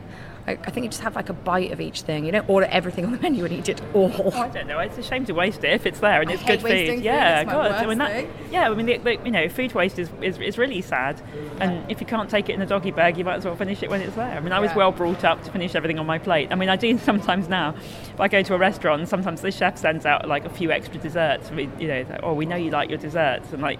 I, 0.47 0.51
I 0.53 0.71
think 0.71 0.85
you 0.85 0.89
just 0.89 1.01
have 1.01 1.15
like 1.15 1.29
a 1.29 1.33
bite 1.33 1.71
of 1.71 1.81
each 1.81 2.03
thing. 2.03 2.25
You 2.25 2.31
don't 2.31 2.47
order 2.49 2.67
everything 2.71 3.05
on 3.05 3.11
the 3.11 3.19
menu 3.19 3.43
and 3.43 3.53
eat 3.53 3.67
it 3.67 3.81
all. 3.93 4.11
Oh, 4.17 4.31
I 4.39 4.47
don't 4.47 4.67
know. 4.67 4.79
It's 4.79 4.97
a 4.97 5.03
shame 5.03 5.25
to 5.25 5.33
waste 5.33 5.63
it 5.63 5.71
if 5.73 5.85
it's 5.85 5.99
there 5.99 6.21
and 6.21 6.29
I 6.29 6.33
it's 6.33 6.43
good 6.43 6.61
food. 6.61 6.87
food. 6.87 7.03
Yeah, 7.03 7.43
my 7.45 7.51
God. 7.51 7.71
I 7.73 7.85
mean, 7.85 7.97
that, 7.97 8.25
yeah, 8.49 8.69
I 8.69 8.73
mean, 8.73 8.85
the, 8.85 8.97
the, 8.97 9.11
you 9.25 9.31
know, 9.31 9.49
food 9.49 9.73
waste 9.73 9.99
is, 9.99 10.09
is, 10.21 10.37
is 10.39 10.57
really 10.57 10.81
sad. 10.81 11.21
And 11.59 11.89
if 11.91 11.99
you 11.99 12.07
can't 12.07 12.29
take 12.29 12.47
it 12.49 12.53
in 12.53 12.61
a 12.61 12.65
doggy 12.65 12.91
bag, 12.91 13.17
you 13.17 13.25
might 13.25 13.35
as 13.35 13.45
well 13.45 13.55
finish 13.57 13.83
it 13.83 13.89
when 13.89 14.01
it's 14.01 14.15
there. 14.15 14.37
I 14.37 14.39
mean, 14.39 14.53
I 14.53 14.59
was 14.59 14.71
Yeah. 14.71 14.77
well 14.77 14.91
brought 14.91 15.23
up 15.25 15.43
to 15.43 15.51
finish 15.51 15.75
everything 15.75 15.99
on 15.99 16.05
my 16.05 16.17
plate. 16.17 16.47
I 16.51 16.55
mean, 16.55 16.69
I 16.69 16.77
do 16.77 16.97
sometimes 17.09 17.49
now. 17.49 17.75
If 18.13 18.19
I 18.21 18.27
go 18.29 18.41
to 18.41 18.53
a 18.55 18.57
restaurant, 18.57 19.01
and 19.01 19.09
sometimes 19.09 19.41
the 19.41 19.51
chef 19.51 19.77
sends 19.77 20.05
out 20.05 20.27
like 20.27 20.45
a 20.45 20.49
few 20.49 20.71
extra 20.71 20.97
desserts. 20.99 21.51
You 21.51 21.87
know, 21.87 22.05
like, 22.09 22.19
oh, 22.23 22.33
we 22.33 22.45
know 22.45 22.55
you 22.55 22.71
like 22.71 22.89
your 22.89 22.99
desserts, 22.99 23.51
and 23.51 23.61
like 23.61 23.79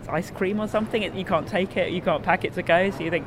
it's 0.00 0.08
ice 0.08 0.30
cream 0.30 0.58
or 0.60 0.66
something. 0.66 1.02
it- 1.02 1.14
You 1.14 1.24
can't 1.24 1.46
take 1.46 1.76
it. 1.76 1.92
You 1.92 2.00
can't 2.02 2.22
pack 2.22 2.44
it 2.44 2.54
to 2.54 2.62
go. 2.62 2.90
So 2.90 3.00
you 3.04 3.10
think. 3.10 3.26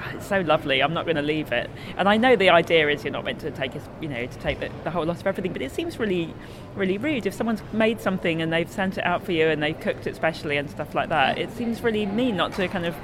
"Ah, 0.00 0.10
It's 0.14 0.26
so 0.26 0.40
lovely. 0.40 0.80
I'm 0.82 0.94
not 0.94 1.04
going 1.04 1.16
to 1.16 1.22
leave 1.22 1.52
it. 1.52 1.68
And 1.96 2.08
I 2.08 2.16
know 2.16 2.34
the 2.36 2.50
idea 2.50 2.88
is 2.88 3.04
you're 3.04 3.12
not 3.12 3.24
meant 3.24 3.40
to 3.40 3.50
take, 3.50 3.72
you 4.00 4.08
know, 4.08 4.26
to 4.26 4.38
take 4.38 4.60
the, 4.60 4.70
the 4.84 4.90
whole 4.90 5.04
lot 5.04 5.20
of 5.20 5.26
everything. 5.26 5.52
But 5.52 5.62
it 5.62 5.70
seems 5.72 5.98
really, 5.98 6.34
really 6.74 6.98
rude 6.98 7.26
if 7.26 7.34
someone's 7.34 7.62
made 7.72 8.00
something 8.00 8.40
and 8.42 8.52
they've 8.52 8.70
sent 8.70 8.98
it 8.98 9.04
out 9.04 9.22
for 9.24 9.32
you 9.32 9.46
and 9.48 9.62
they've 9.62 9.78
cooked 9.78 10.06
it 10.06 10.16
specially 10.16 10.56
and 10.56 10.70
stuff 10.70 10.94
like 10.94 11.08
that. 11.10 11.38
It 11.38 11.50
seems 11.52 11.82
really 11.82 12.06
mean 12.06 12.36
not 12.36 12.54
to 12.54 12.66
kind 12.68 12.86
of, 12.86 12.94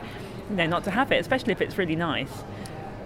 you 0.51 0.57
know, 0.57 0.67
not 0.67 0.85
to 0.85 0.91
have 0.91 1.13
it, 1.13 1.21
especially 1.21 1.53
if 1.53 1.61
it's 1.61 1.77
really 1.79 1.97
nice. 1.97 2.33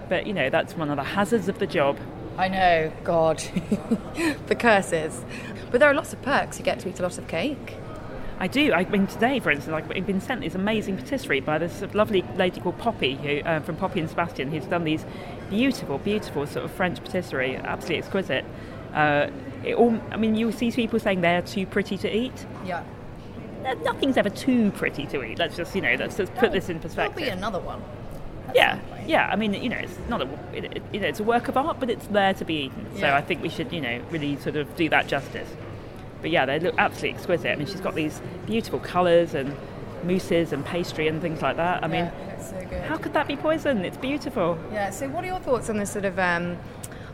But 0.09 0.25
you 0.27 0.33
know, 0.33 0.49
that's 0.49 0.75
one 0.75 0.89
of 0.89 0.97
the 0.97 1.03
hazards 1.03 1.47
of 1.47 1.59
the 1.59 1.67
job. 1.67 1.97
I 2.37 2.47
know, 2.47 2.91
God, 3.03 3.37
the 4.47 4.55
curses. 4.55 5.23
But 5.69 5.79
there 5.79 5.89
are 5.89 5.93
lots 5.93 6.13
of 6.13 6.21
perks. 6.21 6.57
You 6.59 6.65
get 6.65 6.79
to 6.79 6.89
eat 6.89 6.99
a 6.99 7.03
lot 7.03 7.17
of 7.17 7.27
cake. 7.27 7.75
I 8.41 8.47
do. 8.47 8.73
I 8.73 8.85
mean, 8.85 9.05
today, 9.05 9.39
for 9.39 9.51
instance, 9.51 9.71
I've 9.95 10.05
been 10.07 10.19
sent 10.19 10.41
this 10.41 10.55
amazing 10.55 10.97
patisserie 10.97 11.41
by 11.41 11.59
this 11.59 11.83
lovely 11.93 12.23
lady 12.37 12.59
called 12.59 12.79
Poppy, 12.79 13.13
who, 13.15 13.39
uh, 13.47 13.59
from 13.59 13.75
Poppy 13.75 13.99
and 13.99 14.09
Sebastian, 14.09 14.49
who's 14.49 14.65
done 14.65 14.83
these 14.83 15.05
beautiful, 15.51 15.99
beautiful 15.99 16.47
sort 16.47 16.65
of 16.65 16.71
French 16.71 17.03
patisserie, 17.03 17.55
absolutely 17.55 17.99
exquisite. 17.99 18.43
Uh, 18.95 19.27
it 19.63 19.75
all, 19.75 19.95
I 20.09 20.17
mean, 20.17 20.33
you 20.35 20.51
see 20.51 20.71
people 20.71 20.99
saying 20.99 21.21
they're 21.21 21.43
too 21.43 21.67
pretty 21.67 21.97
to 21.99 22.09
eat. 22.13 22.45
Yeah. 22.65 22.83
Nothing's 23.83 24.17
ever 24.17 24.31
too 24.31 24.71
pretty 24.71 25.05
to 25.05 25.21
eat. 25.23 25.37
Let's 25.37 25.55
just, 25.55 25.75
you 25.75 25.81
know, 25.83 25.93
let's 25.99 26.17
just 26.17 26.33
put 26.33 26.51
this 26.51 26.67
in 26.67 26.79
perspective. 26.79 27.17
There'll 27.17 27.33
be 27.33 27.37
another 27.37 27.59
one. 27.59 27.83
yeah, 28.55 28.79
yeah. 29.05 29.29
I 29.31 29.35
mean, 29.35 29.53
you 29.53 29.69
know, 29.69 29.77
it's 29.77 29.99
not 30.09 30.23
a, 30.23 30.27
it, 30.51 30.65
it- 30.77 30.83
you 30.91 30.99
know, 30.99 31.07
it's 31.07 31.19
a 31.19 31.23
work 31.23 31.47
of 31.47 31.57
art, 31.57 31.79
but 31.79 31.91
it's 31.91 32.07
there 32.07 32.33
to 32.33 32.43
be 32.43 32.55
eaten. 32.55 32.87
So 32.95 33.01
Yeah. 33.01 33.15
I 33.15 33.21
think 33.21 33.43
we 33.43 33.49
should, 33.49 33.71
you 33.71 33.81
know, 33.81 34.01
really 34.09 34.35
sort 34.37 34.55
of 34.55 34.75
do 34.75 34.89
that 34.89 35.05
justice. 35.07 35.47
But 36.21 36.31
yeah, 36.31 36.45
they 36.45 36.59
look 36.59 36.75
absolutely 36.77 37.17
exquisite. 37.17 37.51
I 37.51 37.55
mean, 37.55 37.67
she's 37.67 37.81
got 37.81 37.95
these 37.95 38.21
beautiful 38.45 38.79
colours 38.79 39.33
and 39.33 39.55
mousses 40.03 40.53
and 40.53 40.65
pastry 40.65 41.07
and 41.07 41.21
things 41.21 41.41
like 41.41 41.57
that. 41.57 41.83
I 41.83 41.87
mean, 41.87 42.11
so 42.39 42.59
good. 42.69 42.81
how 42.83 42.97
could 42.97 43.13
that 43.13 43.27
be 43.27 43.35
poison? 43.35 43.85
It's 43.85 43.97
beautiful. 43.97 44.57
Yeah. 44.71 44.89
So, 44.89 45.07
what 45.09 45.23
are 45.23 45.27
your 45.27 45.39
thoughts 45.39 45.69
on 45.69 45.77
this 45.77 45.91
sort 45.91 46.05
of 46.05 46.17
um, 46.19 46.57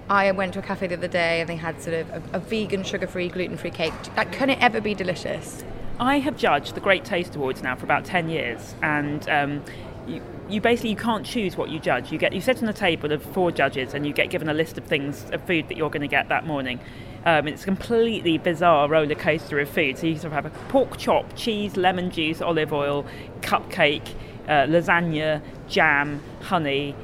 I 0.10 0.32
went 0.32 0.54
to 0.54 0.60
a 0.60 0.62
cafe 0.62 0.88
the 0.88 0.96
other 0.96 1.08
day 1.08 1.42
and 1.42 1.50
they 1.50 1.56
had 1.56 1.82
sort 1.82 1.96
of 1.96 2.10
a, 2.10 2.38
a 2.38 2.40
vegan, 2.40 2.84
sugar-free, 2.84 3.30
gluten-free 3.30 3.72
cake. 3.72 3.94
Like, 4.16 4.32
can 4.32 4.50
it 4.50 4.60
ever 4.62 4.80
be 4.80 4.94
delicious? 4.94 5.64
I 6.00 6.20
have 6.20 6.38
judged 6.38 6.76
the 6.76 6.80
Great 6.80 7.04
Taste 7.04 7.36
Awards 7.36 7.62
now 7.64 7.76
for 7.76 7.84
about 7.84 8.06
ten 8.06 8.30
years, 8.30 8.76
and 8.84 9.28
um, 9.30 9.64
you, 10.06 10.22
you 10.48 10.62
basically 10.62 10.92
you 10.92 10.96
can't 10.96 11.26
choose 11.26 11.58
what 11.58 11.70
you 11.70 11.80
judge. 11.80 12.12
You 12.12 12.20
get 12.20 12.34
you 12.34 12.42
sit 12.42 12.62
on 12.62 12.70
a 12.70 12.74
table 12.74 13.12
of 13.12 13.24
four 13.24 13.52
judges, 13.52 13.96
and 13.96 14.06
you 14.06 14.14
get 14.14 14.30
given 14.30 14.48
a 14.48 14.54
list 14.54 14.78
of 14.78 14.86
things 14.86 15.26
of 15.32 15.42
food 15.44 15.68
that 15.70 15.78
you're 15.78 15.90
going 15.90 16.02
to 16.02 16.08
get 16.08 16.30
that 16.30 16.46
morning. 16.46 16.80
Um, 17.26 17.48
it's 17.48 17.64
a 17.64 17.66
completely 17.66 18.38
bizarre 18.38 18.88
roller 18.88 19.16
coaster 19.16 19.60
of 19.60 19.70
food. 19.70 19.98
So 19.98 20.08
you 20.08 20.16
sort 20.16 20.28
of 20.28 20.32
have 20.34 20.46
a 20.46 20.50
pork 20.70 20.98
chop, 20.98 21.36
cheese, 21.36 21.76
lemon 21.76 22.10
juice, 22.12 22.42
olive 22.42 22.72
oil, 22.72 23.06
cupcake, 23.42 24.14
uh, 24.48 24.66
lasagna, 24.66 25.42
jam, 25.68 26.24
honey, 26.44 26.96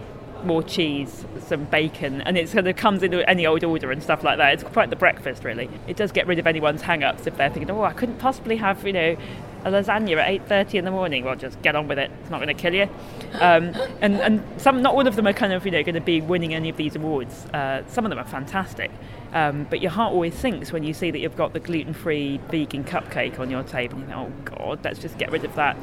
more 0.46 0.64
cheese, 0.64 1.26
some 1.46 1.66
bacon, 1.66 2.22
and 2.22 2.38
it 2.38 2.50
sort 2.50 2.68
of 2.68 2.76
comes 2.76 3.04
into 3.04 3.28
any 3.30 3.46
old 3.46 3.64
order 3.64 3.92
and 3.92 4.04
stuff 4.04 4.24
like 4.24 4.38
that. 4.38 4.54
It's 4.54 4.64
quite 4.64 4.90
the 4.90 4.96
breakfast, 4.96 5.44
really. 5.44 5.70
It 5.88 5.96
does 5.96 6.12
get 6.12 6.28
rid 6.28 6.40
of 6.40 6.48
anyone's 6.48 6.82
hang-ups 6.82 7.28
if 7.28 7.38
they're 7.38 7.50
thinking, 7.50 7.72
oh, 7.72 7.84
I 7.84 7.94
couldn't 7.94 8.20
possibly 8.20 8.58
have, 8.58 8.86
you 8.86 8.94
know, 8.94 9.18
a 9.66 9.72
lasagna 9.72 10.18
at 10.18 10.48
8.30 10.48 10.76
in 10.76 10.86
the 10.86 10.92
morning. 10.92 11.24
Well, 11.24 11.36
just 11.36 11.62
get 11.62 11.76
on 11.76 11.88
with 11.88 11.98
it. 11.98 12.12
It's 12.22 12.30
not 12.30 12.38
going 12.38 12.56
to 12.56 12.62
kill 12.62 12.74
you. 12.74 12.90
Um, 13.36 13.74
and, 14.02 14.16
and 14.16 14.44
some, 14.62 14.82
not 14.82 14.94
all 14.94 15.08
of 15.08 15.16
them 15.16 15.28
are 15.28 15.34
kind 15.34 15.54
of, 15.54 15.66
you 15.66 15.72
know, 15.72 15.84
going 15.84 15.96
to 15.96 16.02
be 16.02 16.22
winning 16.22 16.54
any 16.54 16.70
of 16.70 16.78
these 16.78 16.96
awards. 16.96 17.46
Uh, 17.48 17.84
some 17.88 18.06
of 18.06 18.10
them 18.10 18.20
are 18.20 18.26
fantastic. 18.26 18.92
Um, 19.34 19.66
but 19.70 19.82
your 19.82 19.92
heart 19.92 20.14
always 20.14 20.36
sinks 20.36 20.72
when 20.72 20.84
you 20.84 20.94
see 20.94 21.12
that 21.12 21.20
you've 21.20 21.38
got 21.38 21.54
the 21.54 21.60
gluten-free 21.60 22.40
vegan 22.50 22.84
cupcake 22.84 23.40
on 23.40 23.50
your 23.50 23.64
table. 23.64 24.00
You 24.00 24.06
think, 24.06 24.18
oh, 24.18 24.32
God, 24.46 24.80
let's 24.84 25.00
just 25.00 25.18
get 25.18 25.32
rid 25.32 25.44
of 25.44 25.56
that. 25.56 25.78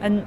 And 0.00 0.26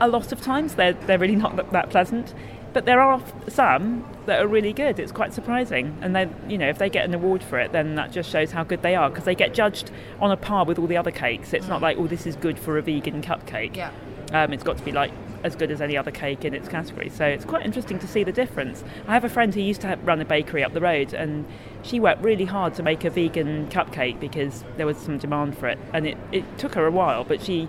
a 0.00 0.08
lot 0.08 0.32
of 0.32 0.40
times 0.40 0.74
they're, 0.74 0.92
they're 0.92 1.18
really 1.18 1.36
not 1.36 1.56
that, 1.56 1.70
that 1.72 1.90
pleasant. 1.90 2.34
But 2.74 2.84
there 2.84 3.00
are 3.00 3.22
some 3.48 4.04
that 4.26 4.42
are 4.42 4.48
really 4.48 4.72
good. 4.72 4.98
It's 4.98 5.12
quite 5.12 5.32
surprising, 5.32 5.96
and 6.02 6.14
then 6.14 6.34
you 6.48 6.58
know 6.58 6.68
if 6.68 6.76
they 6.76 6.90
get 6.90 7.04
an 7.04 7.14
award 7.14 7.42
for 7.42 7.58
it, 7.58 7.72
then 7.72 7.94
that 7.94 8.12
just 8.12 8.30
shows 8.30 8.50
how 8.50 8.64
good 8.64 8.82
they 8.82 8.96
are 8.96 9.08
because 9.08 9.24
they 9.24 9.34
get 9.34 9.54
judged 9.54 9.90
on 10.20 10.30
a 10.30 10.36
par 10.36 10.64
with 10.64 10.78
all 10.78 10.88
the 10.88 10.96
other 10.96 11.12
cakes. 11.12 11.54
It's 11.54 11.66
mm. 11.66 11.70
not 11.70 11.80
like 11.80 11.96
oh 11.96 12.08
this 12.08 12.26
is 12.26 12.36
good 12.36 12.58
for 12.58 12.76
a 12.76 12.82
vegan 12.82 13.22
cupcake. 13.22 13.76
Yeah. 13.76 13.92
Um, 14.32 14.52
it's 14.52 14.64
got 14.64 14.76
to 14.76 14.84
be 14.84 14.90
like 14.90 15.12
as 15.44 15.54
good 15.54 15.70
as 15.70 15.80
any 15.80 15.96
other 15.96 16.10
cake 16.10 16.44
in 16.44 16.54
its 16.54 16.68
category. 16.68 17.10
So 17.10 17.24
it's 17.24 17.44
quite 17.44 17.64
interesting 17.64 17.98
to 18.00 18.08
see 18.08 18.24
the 18.24 18.32
difference. 18.32 18.82
I 19.06 19.12
have 19.12 19.24
a 19.24 19.28
friend 19.28 19.54
who 19.54 19.60
used 19.60 19.82
to 19.82 19.96
run 20.02 20.20
a 20.20 20.24
bakery 20.24 20.64
up 20.64 20.72
the 20.72 20.80
road, 20.80 21.12
and 21.12 21.44
she 21.82 22.00
worked 22.00 22.22
really 22.22 22.46
hard 22.46 22.74
to 22.74 22.82
make 22.82 23.04
a 23.04 23.10
vegan 23.10 23.68
cupcake 23.68 24.18
because 24.18 24.64
there 24.78 24.86
was 24.86 24.96
some 24.96 25.18
demand 25.18 25.56
for 25.56 25.68
it, 25.68 25.78
and 25.92 26.06
it, 26.06 26.16
it 26.32 26.58
took 26.58 26.74
her 26.74 26.86
a 26.86 26.90
while, 26.90 27.22
but 27.22 27.42
she 27.42 27.68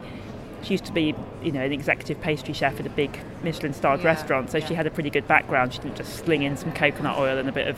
she 0.65 0.73
used 0.73 0.85
to 0.85 0.91
be, 0.91 1.13
you 1.43 1.51
know, 1.51 1.61
an 1.61 1.71
executive 1.71 2.19
pastry 2.21 2.53
chef 2.53 2.79
at 2.79 2.87
a 2.87 2.89
big 2.89 3.19
Michelin-starred 3.43 4.01
yeah, 4.01 4.07
restaurant, 4.07 4.49
so 4.49 4.57
yeah. 4.57 4.65
she 4.65 4.73
had 4.73 4.87
a 4.87 4.91
pretty 4.91 5.11
good 5.11 5.27
background. 5.27 5.73
She 5.73 5.79
didn't 5.79 5.97
just 5.97 6.15
sling 6.17 6.41
in 6.41 6.57
some 6.57 6.73
coconut 6.73 7.17
oil 7.17 7.37
and 7.37 7.47
a 7.47 7.51
bit 7.51 7.67
of, 7.67 7.77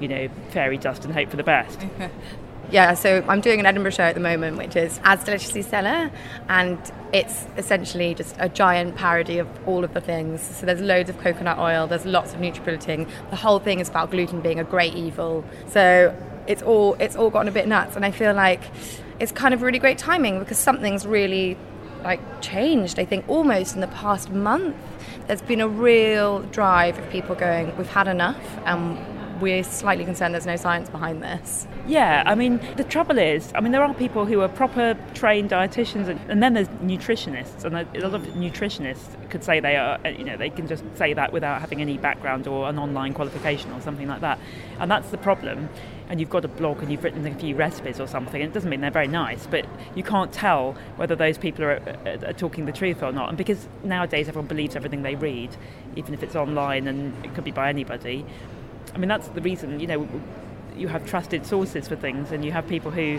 you 0.00 0.06
know, 0.06 0.28
fairy 0.50 0.78
dust 0.78 1.04
and 1.04 1.12
hope 1.12 1.30
for 1.30 1.36
the 1.36 1.42
best. 1.42 1.80
yeah, 2.70 2.94
so 2.94 3.24
I'm 3.28 3.40
doing 3.40 3.58
an 3.58 3.66
Edinburgh 3.66 3.90
show 3.90 4.04
at 4.04 4.14
the 4.14 4.20
moment, 4.20 4.56
which 4.56 4.76
is 4.76 5.00
As 5.02 5.24
Deliciously 5.24 5.62
Stella, 5.62 6.12
and 6.48 6.78
it's 7.12 7.46
essentially 7.56 8.14
just 8.14 8.36
a 8.38 8.48
giant 8.48 8.94
parody 8.94 9.38
of 9.38 9.48
all 9.66 9.82
of 9.82 9.92
the 9.92 10.00
things. 10.00 10.40
So 10.40 10.64
there's 10.64 10.80
loads 10.80 11.10
of 11.10 11.18
coconut 11.18 11.58
oil, 11.58 11.88
there's 11.88 12.06
lots 12.06 12.34
of 12.34 12.40
nutribulleting. 12.40 13.08
The 13.30 13.36
whole 13.36 13.58
thing 13.58 13.80
is 13.80 13.88
about 13.88 14.12
gluten 14.12 14.40
being 14.40 14.60
a 14.60 14.64
great 14.64 14.94
evil. 14.94 15.44
So 15.66 16.16
it's 16.46 16.62
all 16.62 16.94
it's 16.94 17.16
all 17.16 17.30
gotten 17.30 17.48
a 17.48 17.52
bit 17.52 17.66
nuts, 17.66 17.96
and 17.96 18.04
I 18.04 18.12
feel 18.12 18.32
like 18.32 18.62
it's 19.18 19.32
kind 19.32 19.52
of 19.52 19.62
really 19.62 19.80
great 19.80 19.98
timing 19.98 20.38
because 20.38 20.58
something's 20.58 21.04
really 21.04 21.56
like 22.02 22.20
changed. 22.40 22.98
I 22.98 23.04
think 23.04 23.28
almost 23.28 23.74
in 23.74 23.80
the 23.80 23.88
past 23.88 24.30
month, 24.30 24.76
there's 25.26 25.42
been 25.42 25.60
a 25.60 25.68
real 25.68 26.40
drive 26.42 26.98
of 26.98 27.08
people 27.10 27.34
going, 27.34 27.76
"We've 27.76 27.88
had 27.88 28.08
enough," 28.08 28.42
and 28.64 28.98
we're 29.40 29.62
slightly 29.62 30.04
concerned 30.04 30.34
there's 30.34 30.46
no 30.46 30.56
science 30.56 30.90
behind 30.90 31.22
this. 31.22 31.66
Yeah, 31.86 32.22
I 32.26 32.34
mean, 32.34 32.60
the 32.76 32.84
trouble 32.84 33.18
is, 33.18 33.52
I 33.54 33.60
mean, 33.60 33.72
there 33.72 33.82
are 33.82 33.94
people 33.94 34.26
who 34.26 34.40
are 34.40 34.48
proper 34.48 34.96
trained 35.14 35.50
dietitians, 35.50 36.08
and, 36.08 36.20
and 36.28 36.42
then 36.42 36.54
there's 36.54 36.68
nutritionists, 36.82 37.64
and 37.64 37.76
a, 37.76 37.86
a 37.94 38.00
lot 38.00 38.14
of 38.14 38.22
nutritionists 38.34 39.30
could 39.30 39.44
say 39.44 39.60
they 39.60 39.76
are, 39.76 39.98
you 40.08 40.24
know, 40.24 40.36
they 40.36 40.50
can 40.50 40.66
just 40.66 40.84
say 40.96 41.12
that 41.14 41.32
without 41.32 41.60
having 41.60 41.80
any 41.80 41.98
background 41.98 42.46
or 42.46 42.68
an 42.68 42.78
online 42.78 43.14
qualification 43.14 43.72
or 43.72 43.80
something 43.80 44.08
like 44.08 44.20
that, 44.20 44.38
and 44.80 44.90
that's 44.90 45.10
the 45.10 45.18
problem. 45.18 45.68
And 46.08 46.20
you've 46.20 46.30
got 46.30 46.44
a 46.44 46.48
blog 46.48 46.82
and 46.82 46.90
you've 46.90 47.04
written 47.04 47.26
a 47.26 47.34
few 47.34 47.54
recipes 47.54 48.00
or 48.00 48.06
something, 48.06 48.40
and 48.40 48.50
it 48.50 48.54
doesn't 48.54 48.70
mean 48.70 48.80
they're 48.80 48.90
very 48.90 49.08
nice, 49.08 49.46
but 49.46 49.66
you 49.94 50.02
can't 50.02 50.32
tell 50.32 50.74
whether 50.96 51.14
those 51.14 51.36
people 51.36 51.64
are, 51.64 51.82
are, 52.06 52.28
are 52.28 52.32
talking 52.32 52.64
the 52.64 52.72
truth 52.72 53.02
or 53.02 53.12
not. 53.12 53.28
And 53.28 53.36
because 53.36 53.68
nowadays 53.84 54.28
everyone 54.28 54.48
believes 54.48 54.74
everything 54.74 55.02
they 55.02 55.16
read, 55.16 55.54
even 55.96 56.14
if 56.14 56.22
it's 56.22 56.34
online 56.34 56.88
and 56.88 57.24
it 57.24 57.34
could 57.34 57.44
be 57.44 57.50
by 57.50 57.68
anybody, 57.68 58.24
I 58.94 58.98
mean, 58.98 59.08
that's 59.08 59.28
the 59.28 59.42
reason, 59.42 59.80
you 59.80 59.86
know, 59.86 60.08
you 60.76 60.88
have 60.88 61.06
trusted 61.06 61.44
sources 61.44 61.88
for 61.88 61.96
things 61.96 62.32
and 62.32 62.44
you 62.44 62.52
have 62.52 62.66
people 62.68 62.90
who 62.90 63.18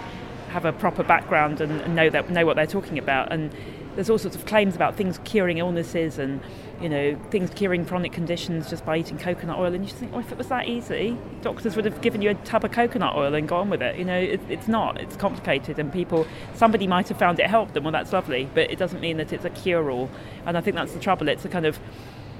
have 0.50 0.66
a 0.66 0.74
proper 0.74 1.04
background 1.04 1.62
and, 1.62 1.96
know 1.96 2.10
that 2.10 2.30
know 2.30 2.46
what 2.46 2.56
they're 2.56 2.66
talking 2.66 2.98
about 2.98 3.32
and 3.32 3.54
there's 3.96 4.10
all 4.10 4.18
sorts 4.18 4.36
of 4.36 4.46
claims 4.46 4.76
about 4.76 4.96
things 4.96 5.20
curing 5.24 5.58
illnesses 5.58 6.18
and 6.18 6.42
you 6.82 6.88
know 6.88 7.20
things 7.30 7.50
curing 7.50 7.86
chronic 7.86 8.12
conditions 8.12 8.70
just 8.70 8.86
by 8.86 8.98
eating 8.98 9.18
coconut 9.18 9.58
oil. 9.58 9.74
And 9.74 9.84
you 9.84 9.88
just 9.88 10.00
think 10.00 10.12
oh 10.14 10.20
if 10.20 10.32
it 10.32 10.38
was 10.38 10.48
that 10.48 10.68
easy 10.68 11.18
doctors 11.42 11.76
would 11.76 11.86
have 11.86 12.02
given 12.02 12.22
you 12.22 12.30
a 12.30 12.36
tub 12.36 12.64
of 12.64 12.72
coconut 12.72 13.16
oil 13.16 13.34
and 13.34 13.48
gone 13.48 13.70
with 13.70 13.82
it. 13.82 13.98
You 13.98 14.06
know 14.06 14.18
it, 14.18 14.42
it's 14.50 14.68
not. 14.68 15.00
It's 15.00 15.16
complicated 15.16 15.80
and 15.80 15.92
people 15.92 16.28
somebody 16.54 16.88
might 16.88 17.08
have 17.10 17.18
found 17.18 17.40
it 17.40 17.48
helped 17.48 17.74
them. 17.74 17.84
Well 17.84 17.92
that's 17.94 18.14
lovely. 18.14 18.50
But 18.54 18.72
it 18.72 18.78
doesn't 18.78 19.02
mean 19.02 19.18
that 19.18 19.34
it's 19.34 19.46
a 19.46 19.50
cure-all. 19.50 20.10
And 20.46 20.58
I 20.58 20.62
think 20.62 20.76
that's 20.76 20.94
the 20.94 21.00
trouble. 21.00 21.28
It's 21.28 21.46
a 21.46 21.50
kind 21.50 21.66
of 21.66 21.80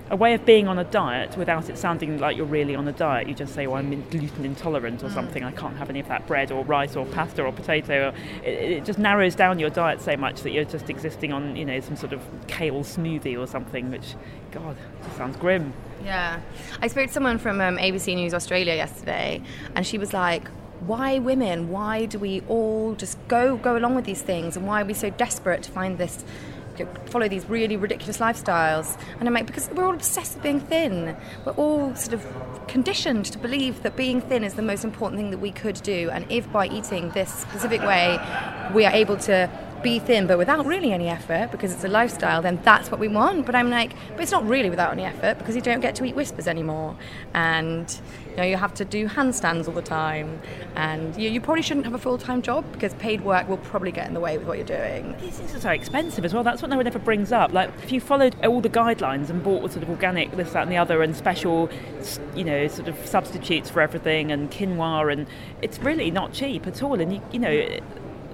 a 0.10 0.16
way 0.16 0.34
of 0.34 0.46
being 0.46 0.68
on 0.68 0.80
a 0.80 0.84
diet 0.84 1.38
without 1.38 1.70
it 1.70 1.78
sounding 1.78 2.18
like 2.20 2.36
you're 2.36 2.46
really 2.46 2.76
on 2.76 2.88
a 2.88 2.92
diet. 2.92 3.28
You 3.28 3.36
just 3.36 3.54
say, 3.54 3.68
"Well, 3.68 3.78
I'm 3.78 4.08
gluten 4.10 4.46
intolerant 4.46 5.04
or 5.04 5.08
mm. 5.08 5.14
something. 5.14 5.44
I 5.44 5.52
can't 5.52 5.78
have 5.78 5.90
any 5.90 6.00
of 6.00 6.08
that 6.08 6.26
bread 6.28 6.52
or 6.52 6.64
rice 6.66 6.96
or 6.96 7.06
pasta 7.06 7.44
or 7.44 7.52
potato." 7.52 8.14
It, 8.44 8.50
it, 8.50 8.86
just 8.86 9.00
narrows 9.00 9.36
down 9.36 9.60
your 9.60 9.70
diet 9.70 10.02
so 10.02 10.18
much 10.18 10.42
that 10.42 10.52
you're 10.52 10.66
just 10.66 10.90
existing 10.90 11.32
on, 11.32 11.56
you 11.56 11.66
know, 11.66 11.80
some 11.80 11.96
sort 11.96 12.14
of 12.14 12.22
kale 12.48 12.84
smoothie 12.84 13.40
or 13.40 13.46
something. 13.46 13.92
Which, 13.92 14.16
God, 14.52 14.76
sounds 15.16 15.38
grim. 15.38 15.74
Yeah, 16.04 16.40
I 16.82 16.88
spoke 16.88 17.08
to 17.08 17.14
someone 17.14 17.38
from 17.38 17.62
um, 17.62 17.78
ABC 17.78 18.16
News 18.16 18.34
Australia 18.34 18.74
yesterday, 18.74 19.42
and 19.76 19.86
she 19.86 19.98
was 19.98 20.14
like, 20.14 20.48
why 20.82 21.20
women? 21.20 21.70
Why 21.70 22.06
do 22.06 22.18
we 22.18 22.42
all 22.48 22.96
just 22.96 23.18
go 23.28 23.58
go 23.58 23.78
along 23.78 23.96
with 23.96 24.06
these 24.06 24.22
things? 24.22 24.56
And 24.58 24.66
why 24.66 24.82
are 24.82 24.86
we 24.86 24.94
so 24.94 25.10
desperate 25.10 25.64
to 25.64 25.72
find 25.72 25.98
this 25.98 26.24
follow 27.06 27.28
these 27.28 27.46
really 27.50 27.78
ridiculous 27.78 28.18
lifestyles. 28.18 29.00
And 29.20 29.28
I'm 29.28 29.34
like, 29.34 29.46
because 29.46 29.70
we're 29.70 29.86
all 29.86 29.94
obsessed 29.94 30.36
with 30.36 30.44
being 30.44 30.60
thin. 30.60 31.16
We're 31.46 31.54
all 31.54 31.96
sort 31.96 32.14
of 32.14 32.68
conditioned 32.68 33.26
to 33.26 33.38
believe 33.38 33.84
that 33.84 33.96
being 33.96 34.22
thin 34.22 34.44
is 34.44 34.54
the 34.54 34.62
most 34.62 34.84
important 34.84 35.20
thing 35.20 35.32
that 35.32 35.40
we 35.40 35.52
could 35.52 35.82
do. 35.82 36.10
And 36.12 36.26
if 36.30 36.52
by 36.52 36.68
eating 36.68 37.10
this 37.12 37.34
specific 37.34 37.82
way, 37.82 38.20
we 38.74 38.86
are 38.86 38.94
able 38.94 39.18
to 39.18 39.50
be 39.82 40.00
thin 40.00 40.28
but 40.28 40.38
without 40.38 40.66
really 40.66 40.92
any 40.92 41.08
effort 41.08 41.52
because 41.52 41.72
it's 41.72 41.84
a 41.84 41.88
lifestyle, 41.88 42.42
then 42.42 42.60
that's 42.64 42.92
what 42.92 43.00
we 43.00 43.08
want. 43.08 43.46
But 43.46 43.56
I'm 43.56 43.70
like, 43.70 43.94
but 44.12 44.22
it's 44.22 44.32
not 44.32 44.46
really 44.46 44.70
without 44.70 44.92
any 44.92 45.04
effort 45.04 45.38
because 45.38 45.56
you 45.56 45.62
don't 45.62 45.80
get 45.80 45.96
to 45.96 46.06
eat 46.06 46.16
Wispas 46.16 46.48
anymore. 46.48 46.96
And 47.34 48.00
know, 48.40 48.46
you 48.46 48.58
have 48.58 48.74
to 48.76 48.86
do 48.86 49.08
handstands 49.08 49.68
all 49.68 49.74
the 49.74 49.82
time. 49.82 50.42
And 50.76 51.16
you, 51.16 51.30
you 51.30 51.42
probably 51.42 51.62
shouldn't 51.62 51.86
have 51.86 51.94
a 51.94 52.00
full 52.00 52.18
time 52.18 52.42
job 52.42 52.66
because 52.72 52.94
paid 52.96 53.22
work 53.22 53.48
will 53.48 53.58
probably 53.58 53.92
get 53.92 54.08
in 54.08 54.14
the 54.14 54.20
way 54.20 54.38
with 54.38 54.48
what 54.48 54.58
you're 54.58 54.66
doing. 54.66 55.16
These 55.20 55.38
things 55.38 55.56
are 55.56 55.60
so 55.60 55.70
expensive 55.70 56.26
as 56.26 56.34
well. 56.34 56.44
That's 56.44 56.62
what 56.62 56.70
no 56.70 56.78
one 56.78 56.88
ever 56.88 57.00
brings 57.00 57.32
up. 57.32 57.54
Like, 57.54 57.70
if 57.84 57.92
you 57.92 58.02
followed 58.02 58.36
all 58.46 58.62
the 58.62 58.70
guidelines 58.70 59.30
and 59.30 59.44
bought 59.44 59.72
sort 59.72 59.84
of 59.84 59.90
organic, 59.90 60.32
this, 60.36 60.52
that, 60.54 60.64
and 60.64 60.72
the 60.72 60.78
other, 60.78 61.02
and 61.02 61.16
special, 61.16 61.70
you 62.36 62.44
know, 62.44 62.68
sort 62.68 62.88
of 62.88 63.06
substitutes 63.06 63.70
for 63.70 63.82
everything 63.82 64.32
and 64.32 64.52
quinoa, 64.52 65.12
and 65.12 65.28
it's 65.62 65.80
really 65.80 66.12
not 66.12 66.34
cheap 66.34 66.68
at 66.68 66.82
all. 66.82 67.00
And, 67.00 67.14
you, 67.14 67.22
you 67.32 67.40
know, 67.40 67.80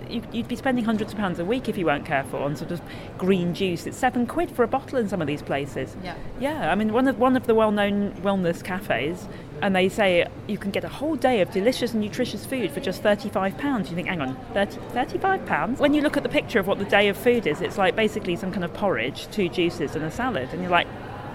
you'd 0.10 0.48
be 0.48 0.56
spending 0.56 0.86
hundreds 0.86 1.14
of 1.14 1.18
pounds 1.18 1.40
a 1.40 1.46
week 1.46 1.68
if 1.68 1.78
you 1.78 1.86
weren't 1.86 2.06
careful 2.06 2.44
on 2.44 2.56
sort 2.56 2.72
of 2.72 2.82
green 3.18 3.54
juice. 3.54 3.86
It's 3.88 3.98
seven 3.98 4.28
quid 4.28 4.52
for 4.52 4.64
a 4.64 4.68
bottle 4.68 5.00
in 5.00 5.10
some 5.10 5.22
of 5.22 5.28
these 5.28 5.42
places. 5.42 5.96
Yeah. 6.04 6.16
Yeah. 6.40 6.72
I 6.72 6.76
mean, 6.76 6.94
one 6.94 7.08
of 7.08 7.18
one 7.18 7.36
of 7.36 7.48
the 7.48 7.56
well-known 7.56 8.14
wellness 8.22 8.64
cafes, 8.64 9.28
and 9.62 9.76
they 9.76 9.90
say 9.90 10.28
you 10.48 10.58
can 10.58 10.72
get 10.72 10.84
a 10.84 10.90
whole 10.90 11.16
day 11.16 11.42
of 11.42 11.52
delicious 11.52 11.94
and 11.94 12.02
nutritious 12.02 12.46
food 12.46 12.72
for 12.72 12.80
just 12.80 13.02
thirty-five 13.02 13.58
pounds. 13.58 13.90
You 13.90 13.96
think, 13.96 14.08
hang 14.08 14.22
on, 14.22 14.36
30, 14.54 14.80
35 14.92 15.46
pounds? 15.46 15.80
When 15.80 15.94
you 15.94 16.02
look 16.02 16.18
at 16.18 16.24
the 16.24 16.30
picture 16.30 16.60
of 16.60 16.68
what 16.68 16.80
the 16.80 16.86
day 16.86 17.08
of 17.08 17.18
food 17.18 17.48
is, 17.48 17.62
it's 17.62 17.78
like 17.78 17.96
basically 17.96 18.36
some 18.36 18.52
kind 18.52 18.64
of 18.64 18.74
porridge, 18.74 19.28
two 19.32 19.50
juices, 19.50 19.96
and 19.96 20.04
a 20.04 20.12
salad, 20.12 20.50
and 20.52 20.62
you're 20.62 20.72
like, 20.72 20.88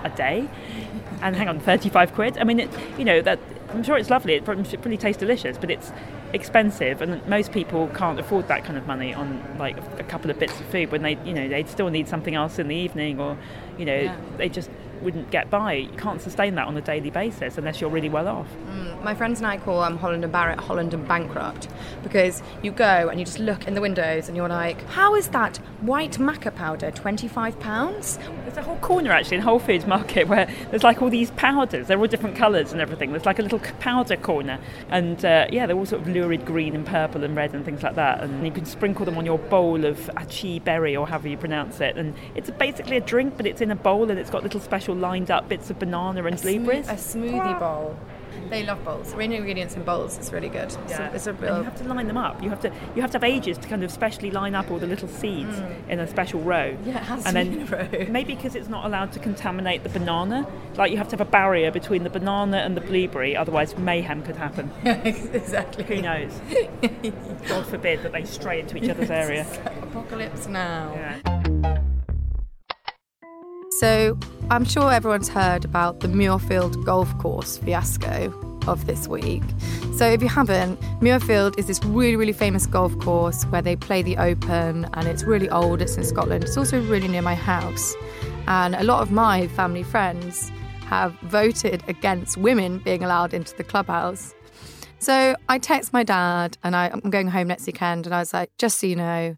a 0.05 0.11
day? 0.11 0.49
And 1.23 1.37
hang 1.37 1.49
on, 1.49 1.61
35 1.61 2.15
quid? 2.15 2.39
I 2.39 2.45
mean, 2.45 2.61
it, 2.61 2.71
you 2.99 3.05
know, 3.05 3.21
that 3.23 3.39
I'm 3.71 3.83
sure 3.83 3.97
it's 3.97 4.11
lovely. 4.11 4.35
It 4.35 4.45
probably 4.45 4.97
tastes 4.97 5.21
delicious, 5.21 5.59
but 5.59 5.71
it's 5.71 5.93
expensive, 6.33 7.03
and 7.03 7.27
most 7.27 7.53
people 7.53 7.89
can't 7.89 8.19
afford 8.19 8.49
that 8.49 8.65
kind 8.65 8.79
of 8.79 8.87
money 8.87 9.13
on 9.13 9.43
like 9.59 9.77
a 9.99 10.05
couple 10.05 10.31
of 10.31 10.39
bits 10.39 10.59
of 10.61 10.67
food 10.67 10.91
when 10.91 11.03
they, 11.03 11.19
you 11.25 11.35
know, 11.35 11.49
they 11.49 11.65
still 11.65 11.91
need 11.91 12.09
something 12.09 12.35
else 12.35 12.59
in 12.59 12.69
the 12.69 12.77
evening, 12.77 13.21
or 13.21 13.37
you 13.79 13.85
know, 13.85 14.01
yeah. 14.01 14.17
they 14.39 14.49
just 14.49 14.71
wouldn't 15.03 15.31
get 15.31 15.51
by. 15.51 15.75
You 15.75 15.97
can't 15.97 16.21
sustain 16.21 16.55
that 16.57 16.67
on 16.67 16.77
a 16.77 16.81
daily 16.81 17.11
basis 17.11 17.59
unless 17.59 17.81
you're 17.81 17.91
really 17.91 18.09
well 18.09 18.29
off. 18.29 18.49
Mm, 18.69 19.03
my 19.03 19.15
friends 19.15 19.41
and 19.41 19.47
I 19.47 19.57
call 19.59 19.83
um, 19.83 19.97
Holland 19.99 20.25
and 20.25 20.33
Barrett 20.33 20.61
Holland 20.61 20.95
and 20.95 21.07
bankrupt 21.07 21.69
because 22.03 22.43
you 22.63 22.71
go 22.71 23.09
and 23.09 23.19
you 23.19 23.27
just 23.27 23.39
look 23.39 23.67
in 23.67 23.75
the 23.75 23.81
windows 23.81 24.29
and 24.29 24.37
you're 24.37 24.49
like, 24.49 24.83
how 24.89 25.15
is 25.15 25.29
that 25.29 25.57
white 25.81 26.13
maca 26.13 26.55
powder 26.55 26.91
twenty 26.91 27.29
five 27.29 27.59
pounds? 27.61 28.19
There's 28.45 28.57
a 28.57 28.63
whole 28.63 28.79
corner 28.79 29.13
actually 29.13 29.39
in 29.39 29.43
Whole 29.43 29.59
Foods 29.59 29.87
Market 29.87 30.29
where 30.29 30.53
there's 30.71 30.83
like 30.83 31.03
all 31.03 31.11
these 31.11 31.31
powders. 31.33 31.87
They're 31.87 31.99
all 31.99 32.07
different 32.07 32.37
colours 32.37 32.73
and 32.73 32.81
everything. 32.81 33.13
There's 33.13 33.27
like 33.27 33.39
a 33.39 33.43
little 33.43 33.61
powder 33.79 34.17
corner, 34.17 34.59
and 34.89 35.25
uh, 35.25 35.47
yeah, 35.51 35.67
they're 35.67 35.77
all 35.77 35.87
sort 35.87 36.03
of 36.03 36.09
lurid 36.09 36.45
green 36.45 36.75
and 36.75 36.87
purple 36.87 37.25
and 37.25 37.37
red 37.37 37.55
and 37.55 37.65
things 37.65 37.83
like 37.83 37.95
that. 37.95 38.23
And 38.23 38.45
you 38.45 38.53
can 38.53 38.65
sprinkle 38.65 39.05
them 39.05 39.17
on 39.17 39.25
your 39.25 39.39
bowl 39.39 39.85
of 39.85 40.11
achi 40.17 40.59
berry 40.59 40.97
or 40.97 41.07
however 41.07 41.29
you 41.29 41.37
pronounce 41.37 41.81
it. 41.81 41.97
And 41.97 42.15
it's 42.35 42.51
basically 42.51 42.97
a 42.97 43.01
drink, 43.01 43.37
but 43.37 43.47
it's 43.47 43.61
in 43.61 43.71
a 43.71 43.77
bowl 43.77 44.11
and 44.11 44.19
it's 44.19 44.31
got 44.31 44.43
little 44.43 44.61
special 44.61 44.90
lined 44.95 45.31
up 45.31 45.49
bits 45.49 45.71
of 45.71 45.79
banana 45.79 46.25
and 46.25 46.39
a 46.39 46.41
blueberries. 46.43 46.89
a 46.89 46.95
smoothie 46.95 47.59
bowl. 47.59 47.97
They 48.49 48.65
love 48.65 48.85
bowls. 48.85 49.15
Real 49.15 49.31
ingredients 49.33 49.77
in 49.77 49.85
bowls 49.85 50.19
is 50.19 50.33
really 50.33 50.49
good. 50.49 50.65
It's, 50.65 50.77
Yeah. 50.89 51.11
a, 51.11 51.15
it's 51.15 51.27
a 51.27 51.31
And 51.31 51.41
real. 51.41 51.59
you 51.59 51.63
have 51.65 51.77
to 51.77 51.85
line 51.85 52.09
them 52.09 52.17
up. 52.17 52.43
You 52.43 52.49
have 52.49 52.61
to 52.63 52.73
you 52.97 53.03
have 53.03 53.11
to 53.13 53.17
have 53.17 53.25
ages 53.25 53.59
to 53.59 53.69
kind 53.69 53.85
of 53.85 53.91
specially 53.93 54.31
line 54.31 54.55
up 54.57 54.71
all 54.71 54.79
the 54.79 54.87
little 54.89 55.09
seeds 55.09 55.57
in 55.89 56.01
a 56.01 56.07
special 56.09 56.41
row. 56.41 56.73
Mm. 56.73 56.87
Yeah, 56.87 56.97
it 56.97 57.03
has 57.05 57.27
and 57.27 57.27
to 57.27 57.33
then 57.33 57.51
be 57.53 57.61
in 57.61 57.75
a 57.75 58.05
row. 58.07 58.07
maybe 58.11 58.35
because 58.35 58.55
it's 58.57 58.69
not 58.69 58.87
allowed 58.87 59.13
to 59.13 59.19
contaminate 59.21 59.83
the 59.85 59.89
banana, 59.89 60.47
like 60.77 60.91
you 60.91 60.97
have 60.97 61.09
to 61.09 61.13
have 61.17 61.21
a 61.21 61.31
barrier 61.31 61.71
between 61.71 62.03
the 62.03 62.11
banana 62.11 62.59
and 62.59 62.77
the 62.77 62.81
blueberry, 62.81 63.37
otherwise 63.37 63.77
mayhem 63.79 64.23
could 64.23 64.37
happen. 64.37 64.71
exactly. 64.85 65.85
Who 65.85 66.03
knows? 66.03 66.33
God 67.49 67.67
forbid 67.67 68.03
that 68.03 68.13
they 68.13 68.25
stray 68.25 68.61
into 68.61 68.77
each 68.77 68.89
other's 68.91 69.11
area. 69.11 69.47
Apocalypse 69.83 70.47
now. 70.49 70.93
Yeah. 70.95 71.40
So, 73.81 74.19
I'm 74.51 74.67
sure 74.67 74.93
everyone's 74.93 75.31
heard 75.31 75.65
about 75.65 76.01
the 76.01 76.09
Muirfield 76.09 76.85
golf 76.85 77.17
course 77.17 77.57
fiasco 77.57 78.31
of 78.67 78.85
this 78.85 79.09
week. 79.09 79.43
So, 79.97 80.05
if 80.05 80.21
you 80.21 80.29
haven't, 80.29 80.79
Muirfield 81.01 81.59
is 81.59 81.67
this 81.67 81.83
really, 81.83 82.15
really 82.15 82.35
famous 82.35 82.67
golf 82.67 82.99
course 82.99 83.45
where 83.45 83.63
they 83.63 83.77
play 83.77 84.03
the 84.03 84.19
Open 84.19 84.85
and 84.93 85.09
it's 85.09 85.25
really 85.25 85.49
old, 85.49 85.81
it's 85.81 85.97
in 85.97 86.05
Scotland. 86.05 86.45
It's 86.45 86.59
also 86.59 86.79
really 86.79 87.09
near 87.09 87.23
my 87.23 87.35
house. 87.35 87.95
And 88.47 88.75
a 88.75 88.85
lot 88.85 89.01
of 89.01 89.13
my 89.13 89.49
family 89.49 89.83
friends 89.83 90.53
have 90.85 91.15
voted 91.23 91.83
against 91.89 92.37
women 92.37 92.81
being 92.81 93.03
allowed 93.03 93.33
into 93.33 93.57
the 93.57 93.65
clubhouse. 93.65 94.35
So, 94.99 95.35
I 95.49 95.59
text 95.59 95.95
my 95.95 96.03
dad 96.03 96.59
and 96.63 96.77
I, 96.77 96.91
I'm 96.93 97.09
going 97.09 97.29
home 97.29 97.49
next 97.49 97.67
weekend 97.67 98.05
and 98.05 98.15
I 98.15 98.19
was 98.19 98.35
like, 98.35 98.51
just 98.59 98.79
so 98.79 98.87
you 98.87 98.97
know, 98.97 99.37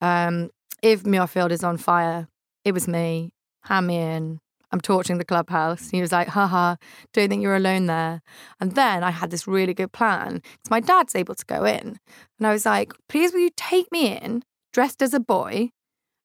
um, 0.00 0.50
if 0.84 1.02
Muirfield 1.02 1.50
is 1.50 1.64
on 1.64 1.78
fire, 1.78 2.28
it 2.64 2.70
was 2.70 2.86
me. 2.86 3.32
Hand 3.64 3.86
me 3.86 3.96
in. 3.96 4.40
I'm 4.72 4.80
torching 4.80 5.18
the 5.18 5.24
clubhouse. 5.24 5.90
He 5.90 6.00
was 6.00 6.12
like, 6.12 6.28
haha, 6.28 6.76
don't 7.12 7.28
think 7.28 7.42
you're 7.42 7.56
alone 7.56 7.86
there. 7.86 8.22
And 8.58 8.72
then 8.72 9.04
I 9.04 9.10
had 9.10 9.30
this 9.30 9.46
really 9.46 9.74
good 9.74 9.92
plan 9.92 10.36
because 10.36 10.70
my 10.70 10.80
dad's 10.80 11.14
able 11.14 11.34
to 11.34 11.44
go 11.44 11.64
in. 11.64 11.98
And 12.38 12.46
I 12.46 12.52
was 12.52 12.64
like, 12.64 12.94
please 13.08 13.32
will 13.32 13.40
you 13.40 13.50
take 13.54 13.92
me 13.92 14.16
in 14.16 14.42
dressed 14.72 15.02
as 15.02 15.12
a 15.12 15.20
boy? 15.20 15.70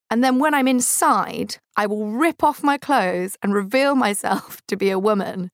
And 0.10 0.24
then 0.24 0.40
when 0.40 0.54
I'm 0.54 0.70
inside, 0.70 1.58
I 1.76 1.86
will 1.86 2.10
rip 2.10 2.44
off 2.44 2.64
my 2.64 2.78
clothes 2.78 3.36
and 3.44 3.54
reveal 3.54 3.96
myself 3.96 4.62
to 4.68 4.78
be 4.78 4.90
a 4.90 5.00
woman. 5.00 5.52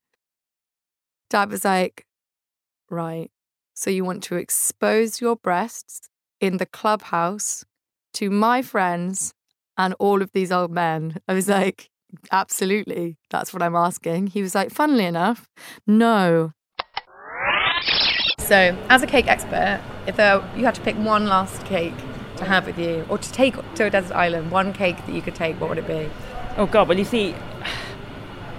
Dad 1.31 1.49
was 1.49 1.65
like, 1.65 2.05
right. 2.91 3.31
So 3.73 3.89
you 3.89 4.05
want 4.05 4.21
to 4.23 4.35
expose 4.35 5.19
your 5.19 5.35
breasts 5.35 6.09
in 6.39 6.57
the 6.57 6.67
clubhouse 6.67 7.65
to 8.13 8.29
my 8.29 8.61
friends 8.61 9.33
and 9.77 9.95
all 9.99 10.21
of 10.21 10.31
these 10.33 10.51
old 10.51 10.71
men. 10.71 11.19
I 11.27 11.33
was 11.33 11.47
like, 11.47 11.89
absolutely. 12.31 13.17
That's 13.29 13.53
what 13.53 13.61
I'm 13.61 13.75
asking. 13.75 14.27
He 14.27 14.41
was 14.41 14.55
like, 14.55 14.71
funnily 14.71 15.05
enough, 15.05 15.49
no. 15.87 16.53
So, 18.39 18.77
as 18.89 19.01
a 19.01 19.07
cake 19.07 19.27
expert, 19.27 19.81
if 20.05 20.15
there, 20.15 20.43
you 20.55 20.65
had 20.65 20.75
to 20.75 20.81
pick 20.81 20.95
one 20.97 21.27
last 21.27 21.65
cake 21.65 21.95
to 22.37 22.45
have 22.45 22.65
with 22.65 22.77
you 22.77 23.05
or 23.09 23.17
to 23.17 23.31
take 23.31 23.55
to 23.75 23.85
a 23.85 23.89
desert 23.89 24.15
island, 24.15 24.51
one 24.51 24.73
cake 24.73 24.97
that 25.05 25.13
you 25.13 25.21
could 25.21 25.35
take, 25.35 25.59
what 25.61 25.69
would 25.69 25.77
it 25.77 25.87
be? 25.87 26.09
Oh 26.57 26.65
God, 26.65 26.87
well 26.87 26.97
you 26.97 27.05
see, 27.05 27.35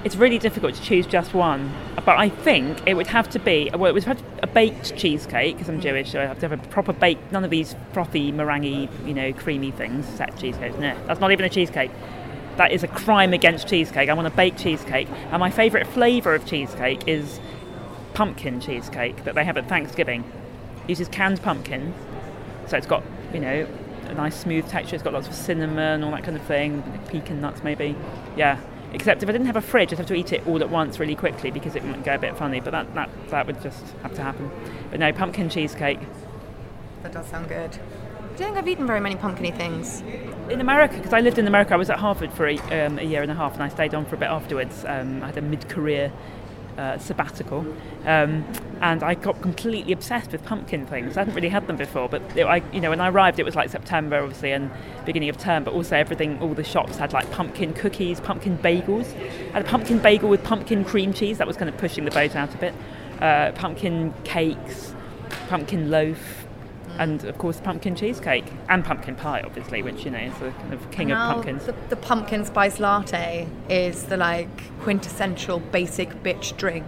it's 0.05 0.17
really 0.17 0.39
difficult 0.39 0.75
to 0.75 0.83
choose 0.83 1.07
just 1.07 1.33
one. 1.33 1.73
But 2.05 2.19
I 2.19 2.29
think 2.29 2.87
it 2.87 2.95
would 2.95 3.07
have 3.07 3.29
to 3.31 3.39
be 3.39 3.71
well, 3.73 3.87
it 3.87 3.95
would 3.95 4.05
have 4.05 4.23
a 4.43 4.47
baked 4.47 4.97
cheesecake 4.97 5.57
because 5.57 5.69
I'm 5.69 5.81
mm. 5.81 5.83
Jewish, 5.83 6.13
so 6.13 6.21
I 6.21 6.27
have 6.27 6.39
to 6.41 6.49
have 6.49 6.53
a 6.53 6.69
proper 6.69 6.93
baked. 6.93 7.33
None 7.33 7.45
of 7.45 7.51
these 7.51 7.75
frothy, 7.93 8.31
meringue, 8.31 8.89
you 9.07 9.15
know, 9.15 9.33
creamy 9.33 9.71
things. 9.71 10.07
Set 10.07 10.37
cheesecake, 10.39 10.79
no, 10.79 10.97
that's 11.07 11.21
not 11.21 11.33
even 11.33 11.47
a 11.47 11.49
cheesecake. 11.49 11.91
That 12.57 12.71
is 12.71 12.85
a 12.85 12.89
crime 12.89 13.33
against 13.33 13.67
cheesecake. 13.67 14.09
I 14.09 14.13
want 14.13 14.29
a 14.29 14.31
baked 14.31 14.59
cheesecake, 14.59 15.09
and 15.09 15.40
my 15.40 15.51
favourite 15.51 15.87
flavour 15.87 16.35
of 16.35 16.47
cheesecake 16.47 17.09
is 17.09 17.40
pumpkin 18.12 18.61
cheesecake 18.61 19.25
that 19.25 19.35
they 19.35 19.45
have 19.45 19.57
at 19.57 19.69
Thanksgiving. 19.69 20.23
It 20.85 20.90
uses 20.90 21.09
canned 21.09 21.43
pumpkin, 21.43 21.95
so 22.67 22.77
it's 22.77 22.87
got 22.87 23.03
you 23.33 23.40
know 23.40 23.67
a 24.05 24.14
nice 24.14 24.38
smooth 24.38 24.69
texture. 24.69 24.97
It's 24.97 25.03
got 25.03 25.14
lots 25.14 25.29
of 25.29 25.35
cinnamon, 25.35 26.05
all 26.05 26.11
that 26.11 26.25
kind 26.25 26.37
of 26.37 26.45
thing, 26.45 26.83
pecan 27.09 27.40
nuts 27.40 27.64
maybe. 27.64 27.97
Yeah. 28.37 28.61
Except 28.94 29.22
if 29.22 29.28
I 29.28 29.33
didn't 29.33 29.48
have 29.48 29.57
a 29.57 29.61
fridge, 29.61 29.92
I'd 29.92 29.98
have 29.98 30.07
to 30.07 30.14
eat 30.14 30.33
it 30.33 30.46
all 30.46 30.62
at 30.62 30.70
once 30.70 31.00
really 31.00 31.16
quickly 31.16 31.50
because 31.50 31.74
it 31.74 31.85
might 31.85 32.04
go 32.04 32.14
a 32.14 32.18
bit 32.18 32.37
funny. 32.37 32.61
But 32.61 32.70
that 32.70 32.94
that, 32.94 33.11
that 33.30 33.46
would 33.46 33.61
just 33.61 33.85
have 34.02 34.14
to 34.14 34.22
happen. 34.22 34.50
But 34.90 35.00
no, 35.00 35.12
pumpkin 35.12 35.50
cheesecake. 35.50 35.98
That 37.02 37.12
does 37.12 37.26
sound 37.26 37.48
good. 37.48 37.76
I 37.76 38.37
don't 38.37 38.48
think 38.48 38.57
I've 38.57 38.68
eaten 38.68 38.87
very 38.87 39.00
many 39.00 39.16
pumpkiny 39.16 39.50
things. 39.50 40.00
In 40.48 40.61
America, 40.61 40.96
because 40.96 41.12
I 41.12 41.20
lived 41.20 41.38
in 41.38 41.46
America, 41.46 41.74
I 41.74 41.76
was 41.76 41.90
at 41.90 41.98
Harvard 41.98 42.33
for 42.33 42.48
a, 42.48 42.57
um, 42.87 42.98
a 42.98 43.02
year 43.02 43.22
and 43.22 43.30
a 43.30 43.35
half, 43.35 43.54
and 43.54 43.62
I 43.62 43.68
stayed 43.68 43.94
on 43.94 44.04
for 44.07 44.16
a 44.16 44.18
bit 44.18 44.28
afterwards. 44.28 44.85
Um, 44.87 45.22
I 45.22 45.26
had 45.26 45.37
a 45.37 45.42
mid-career 45.42 46.12
uh, 46.79 46.99
sabbatical, 46.99 47.61
um, 48.05 48.45
and 48.81 49.03
I 49.03 49.15
got 49.15 49.41
completely 49.41 49.93
obsessed 49.93 50.33
with 50.33 50.45
pumpkin 50.45 50.87
things. 50.87 51.17
I 51.17 51.21
hadn't 51.21 51.35
really 51.35 51.49
had 51.49 51.67
them 51.67 51.77
before, 51.77 52.09
but 52.09 52.23
it, 52.37 52.45
I, 52.45 52.63
you 52.73 52.81
know, 52.81 52.91
when 52.91 53.01
I 53.01 53.09
arrived, 53.09 53.39
it 53.39 53.45
was 53.45 53.55
like 53.55 53.71
September, 53.71 54.21
obviously, 54.21 54.53
and 54.53 54.71
beginning 55.05 55.29
of 55.29 55.39
term. 55.39 55.65
But 55.65 55.75
also, 55.75 55.97
everything, 55.97 56.41
all 56.41 56.55
the 56.55 56.65
shops 56.65 56.97
had 56.97 57.13
like 57.13 57.31
pumpkin 57.31 57.73
cookies, 57.75 58.21
pumpkin 58.21 58.59
bagels. 58.59 59.15
I 59.51 59.59
had 59.59 59.67
a 59.67 59.69
pumpkin 59.69 59.99
bagel 59.99 60.29
with 60.29 60.43
pumpkin 60.45 60.85
cream 60.85 61.13
cheese. 61.13 61.39
That 61.39 61.47
was 61.47 61.57
kind 61.57 61.69
of 61.69 61.77
pushing 61.79 62.05
the 62.05 62.11
boat 62.11 62.35
out 62.37 62.55
a 62.55 62.59
bit. 62.59 62.75
Uh, 63.21 63.53
pumpkin 63.53 64.13
cakes, 64.25 64.95
pumpkin 65.49 65.91
loaf. 65.91 66.43
And 66.98 67.24
of 67.24 67.38
course, 67.38 67.61
pumpkin 67.61 67.94
cheesecake 67.96 68.44
and 68.68 68.85
pumpkin 68.85 69.16
pie, 69.16 69.42
obviously, 69.44 69.83
which 69.83 70.04
you 70.04 70.11
know 70.11 70.18
is 70.18 70.35
the 70.38 70.50
kind 70.50 70.72
of 70.72 70.90
king 70.90 71.12
of 71.12 71.18
pumpkins. 71.18 71.66
The, 71.66 71.74
the 71.88 71.96
pumpkin 71.96 72.44
spice 72.44 72.78
latte 72.78 73.48
is 73.68 74.04
the 74.04 74.16
like 74.16 74.80
quintessential 74.80 75.61
basic 75.61 76.11
bitch 76.22 76.57
drink. 76.57 76.87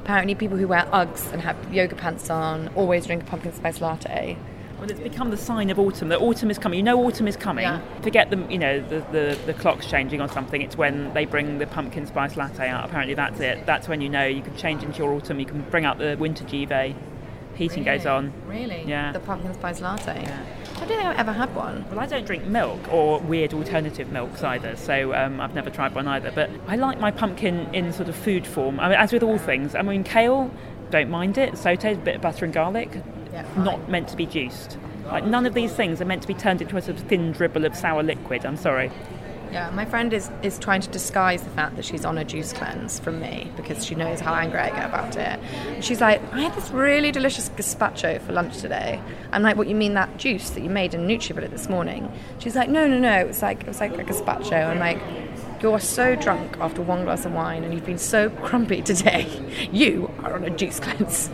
Apparently, 0.00 0.34
people 0.34 0.56
who 0.56 0.68
wear 0.68 0.88
Uggs 0.92 1.32
and 1.32 1.42
have 1.42 1.56
yoga 1.72 1.96
pants 1.96 2.30
on 2.30 2.68
always 2.76 3.06
drink 3.06 3.22
a 3.22 3.26
pumpkin 3.26 3.52
spice 3.52 3.80
latte. 3.80 4.36
Well, 4.78 4.90
it's 4.90 5.00
become 5.00 5.30
the 5.30 5.38
sign 5.38 5.70
of 5.70 5.78
autumn. 5.78 6.08
That 6.08 6.20
autumn 6.20 6.50
is 6.50 6.58
coming. 6.58 6.76
You 6.76 6.82
know, 6.82 7.02
autumn 7.06 7.26
is 7.26 7.36
coming. 7.36 7.64
Yeah. 7.64 7.80
Forget 8.02 8.30
the, 8.30 8.36
you 8.50 8.58
know, 8.58 8.80
the, 8.80 9.00
the 9.10 9.38
the 9.46 9.54
clock's 9.54 9.86
changing 9.86 10.20
or 10.20 10.28
something. 10.28 10.60
It's 10.60 10.76
when 10.76 11.14
they 11.14 11.24
bring 11.24 11.58
the 11.58 11.66
pumpkin 11.66 12.06
spice 12.06 12.36
latte 12.36 12.68
out. 12.68 12.84
Apparently, 12.84 13.14
that's 13.14 13.40
it. 13.40 13.64
That's 13.64 13.88
when 13.88 14.00
you 14.00 14.08
know 14.08 14.26
you 14.26 14.42
can 14.42 14.54
change 14.56 14.82
into 14.82 14.98
your 14.98 15.12
autumn. 15.14 15.40
You 15.40 15.46
can 15.46 15.62
bring 15.70 15.84
out 15.84 15.98
the 15.98 16.16
winter 16.18 16.44
Jive. 16.44 16.94
Heating 17.56 17.84
goes 17.84 18.04
on. 18.06 18.32
Really? 18.46 18.84
Yeah. 18.86 19.12
The 19.12 19.20
pumpkin 19.20 19.54
spice 19.54 19.80
latte. 19.80 20.22
Yeah. 20.22 20.44
I 20.76 20.78
don't 20.80 20.88
think 20.88 21.00
I've 21.04 21.18
ever 21.18 21.32
had 21.32 21.54
one. 21.54 21.86
Well, 21.88 22.00
I 22.00 22.06
don't 22.06 22.26
drink 22.26 22.44
milk 22.44 22.92
or 22.92 23.18
weird 23.20 23.54
alternative 23.54 24.12
milks 24.12 24.42
either, 24.42 24.76
so 24.76 25.14
um, 25.14 25.40
I've 25.40 25.54
never 25.54 25.70
tried 25.70 25.94
one 25.94 26.06
either. 26.06 26.30
But 26.34 26.50
I 26.66 26.76
like 26.76 27.00
my 27.00 27.10
pumpkin 27.10 27.74
in 27.74 27.92
sort 27.94 28.10
of 28.10 28.16
food 28.16 28.46
form. 28.46 28.78
I 28.78 28.90
mean, 28.90 28.98
as 28.98 29.10
with 29.12 29.22
all 29.22 29.38
things, 29.38 29.74
I 29.74 29.80
mean, 29.82 30.04
kale, 30.04 30.50
don't 30.90 31.08
mind 31.08 31.38
it. 31.38 31.54
Sauteed, 31.54 31.94
a 31.94 31.96
bit 31.96 32.16
of 32.16 32.20
butter 32.20 32.44
and 32.44 32.52
garlic, 32.52 32.90
Yeah, 33.32 33.46
not 33.56 33.88
meant 33.88 34.08
to 34.08 34.16
be 34.16 34.26
juiced. 34.26 34.76
Like 35.06 35.24
none 35.24 35.46
of 35.46 35.54
these 35.54 35.72
things 35.72 36.00
are 36.00 36.04
meant 36.04 36.22
to 36.22 36.28
be 36.28 36.34
turned 36.34 36.60
into 36.60 36.76
a 36.76 36.82
sort 36.82 36.98
of 36.98 37.04
thin 37.04 37.32
dribble 37.32 37.64
of 37.64 37.74
sour 37.76 38.02
liquid. 38.02 38.44
I'm 38.44 38.56
sorry. 38.56 38.90
Yeah, 39.52 39.70
my 39.70 39.84
friend 39.84 40.12
is, 40.12 40.30
is 40.42 40.58
trying 40.58 40.80
to 40.82 40.88
disguise 40.88 41.42
the 41.42 41.50
fact 41.50 41.76
that 41.76 41.84
she's 41.84 42.04
on 42.04 42.18
a 42.18 42.24
juice 42.24 42.52
cleanse 42.52 42.98
from 42.98 43.20
me 43.20 43.50
because 43.56 43.84
she 43.84 43.94
knows 43.94 44.20
how 44.20 44.34
angry 44.34 44.58
I 44.58 44.70
get 44.70 44.86
about 44.86 45.16
it. 45.16 45.84
She's 45.84 46.00
like, 46.00 46.20
I 46.32 46.42
had 46.42 46.54
this 46.54 46.70
really 46.70 47.12
delicious 47.12 47.48
gazpacho 47.50 48.20
for 48.20 48.32
lunch 48.32 48.58
today. 48.58 49.00
I'm 49.32 49.42
like, 49.42 49.56
what 49.56 49.68
you 49.68 49.74
mean 49.74 49.94
that 49.94 50.16
juice 50.16 50.50
that 50.50 50.62
you 50.62 50.70
made 50.70 50.94
in 50.94 51.06
NutriBullet 51.06 51.50
this 51.50 51.68
morning? 51.68 52.12
She's 52.38 52.56
like, 52.56 52.68
no, 52.68 52.86
no, 52.86 52.98
no. 52.98 53.18
It 53.18 53.26
was 53.26 53.42
like 53.42 53.62
it 53.62 53.66
was 53.68 53.80
like 53.80 53.96
a 53.98 54.04
gazpacho. 54.04 54.68
I'm 54.68 54.78
like, 54.78 55.00
you're 55.62 55.80
so 55.80 56.16
drunk 56.16 56.56
after 56.60 56.82
one 56.82 57.04
glass 57.04 57.24
of 57.24 57.32
wine 57.32 57.64
and 57.64 57.72
you've 57.72 57.86
been 57.86 57.98
so 57.98 58.30
crumpy 58.46 58.84
today. 58.84 59.26
You 59.72 60.10
are 60.22 60.34
on 60.34 60.44
a 60.44 60.50
juice 60.50 60.80
cleanse. 60.80 61.30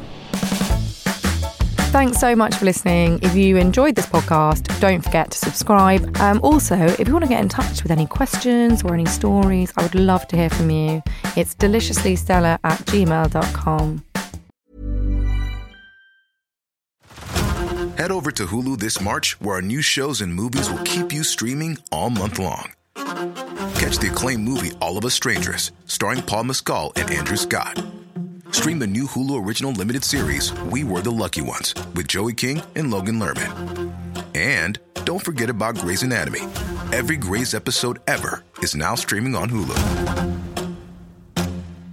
Thanks 1.93 2.19
so 2.19 2.35
much 2.35 2.55
for 2.55 2.65
listening. 2.65 3.19
If 3.21 3.37
you 3.37 3.59
enjoyed 3.59 3.97
this 3.97 4.07
podcast, 4.07 4.81
don't 4.81 5.05
forget 5.05 5.31
to 5.31 5.37
subscribe. 5.37 6.17
Um, 6.17 6.41
also, 6.43 6.75
if 6.75 7.07
you 7.07 7.13
want 7.13 7.25
to 7.25 7.29
get 7.29 7.41
in 7.43 7.51
touch 7.51 7.83
with 7.83 7.93
any 7.93 8.07
questions 8.07 8.83
or 8.83 8.95
any 8.95 9.05
stories, 9.05 9.71
I 9.77 9.83
would 9.83 9.95
love 9.95 10.27
to 10.29 10.37
hear 10.37 10.49
from 10.49 10.71
you. 10.71 11.03
It's 11.37 11.55
deliciouslystella 11.55 12.59
at 12.65 12.79
gmail.com. 12.89 14.05
Head 17.99 18.11
over 18.11 18.33
to 18.33 18.47
Hulu 18.47 18.79
this 18.79 18.99
March, 18.99 19.39
where 19.43 19.57
our 19.57 19.63
new 19.63 19.83
shows 19.83 20.23
and 20.23 20.35
movies 20.35 20.71
will 20.71 20.83
keep 20.85 21.13
you 21.13 21.23
streaming 21.23 21.77
all 21.93 22.09
month 22.09 22.39
long. 22.39 22.73
Catch 23.77 23.99
the 23.99 24.09
acclaimed 24.11 24.45
movie 24.45 24.71
All 24.81 24.97
of 24.97 25.05
Us 25.05 25.13
Strangers, 25.13 25.73
starring 25.85 26.23
Paul 26.23 26.45
Mescal 26.45 26.95
and 26.97 27.11
Andrew 27.11 27.37
Scott. 27.37 27.85
Stream 28.53 28.79
the 28.79 28.87
new 28.87 29.05
Hulu 29.07 29.45
original 29.45 29.73
limited 29.73 30.05
series 30.05 30.53
We 30.65 30.85
Were 30.85 31.01
the 31.01 31.11
Lucky 31.11 31.41
Ones 31.41 31.75
with 31.95 32.07
Joey 32.07 32.35
King 32.35 32.61
and 32.77 32.91
Logan 32.91 33.19
Lerman. 33.19 33.93
And 34.35 34.79
don't 35.05 35.25
forget 35.25 35.49
about 35.49 35.77
Grey's 35.77 36.03
Anatomy. 36.03 36.41
Every 36.93 37.17
Grey's 37.17 37.55
episode 37.55 38.01
ever 38.07 38.45
is 38.59 38.77
now 38.77 38.95
streaming 38.95 39.35
on 39.35 39.49
Hulu. 39.49 40.37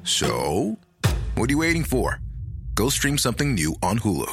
So, 0.04 0.78
what 1.36 1.50
are 1.50 1.54
you 1.54 1.60
waiting 1.60 1.86
for? 1.86 2.20
Go 2.76 2.90
stream 2.90 3.18
something 3.18 3.56
new 3.56 3.76
on 3.82 4.00
Hulu. 4.00 4.30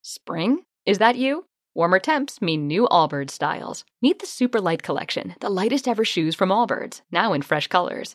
Spring? 0.00 0.62
Is 0.86 0.98
that 0.98 1.16
you? 1.16 1.46
Warmer 1.74 1.98
temps 1.98 2.40
mean 2.40 2.68
new 2.68 2.86
Allbirds 2.86 3.30
styles. 3.30 3.84
Meet 4.00 4.20
the 4.20 4.26
Super 4.26 4.60
Light 4.60 4.84
Collection, 4.84 5.34
the 5.40 5.50
lightest 5.50 5.88
ever 5.88 6.04
shoes 6.04 6.36
from 6.36 6.50
Allbirds, 6.50 7.00
now 7.10 7.32
in 7.32 7.42
fresh 7.42 7.66
colors. 7.66 8.14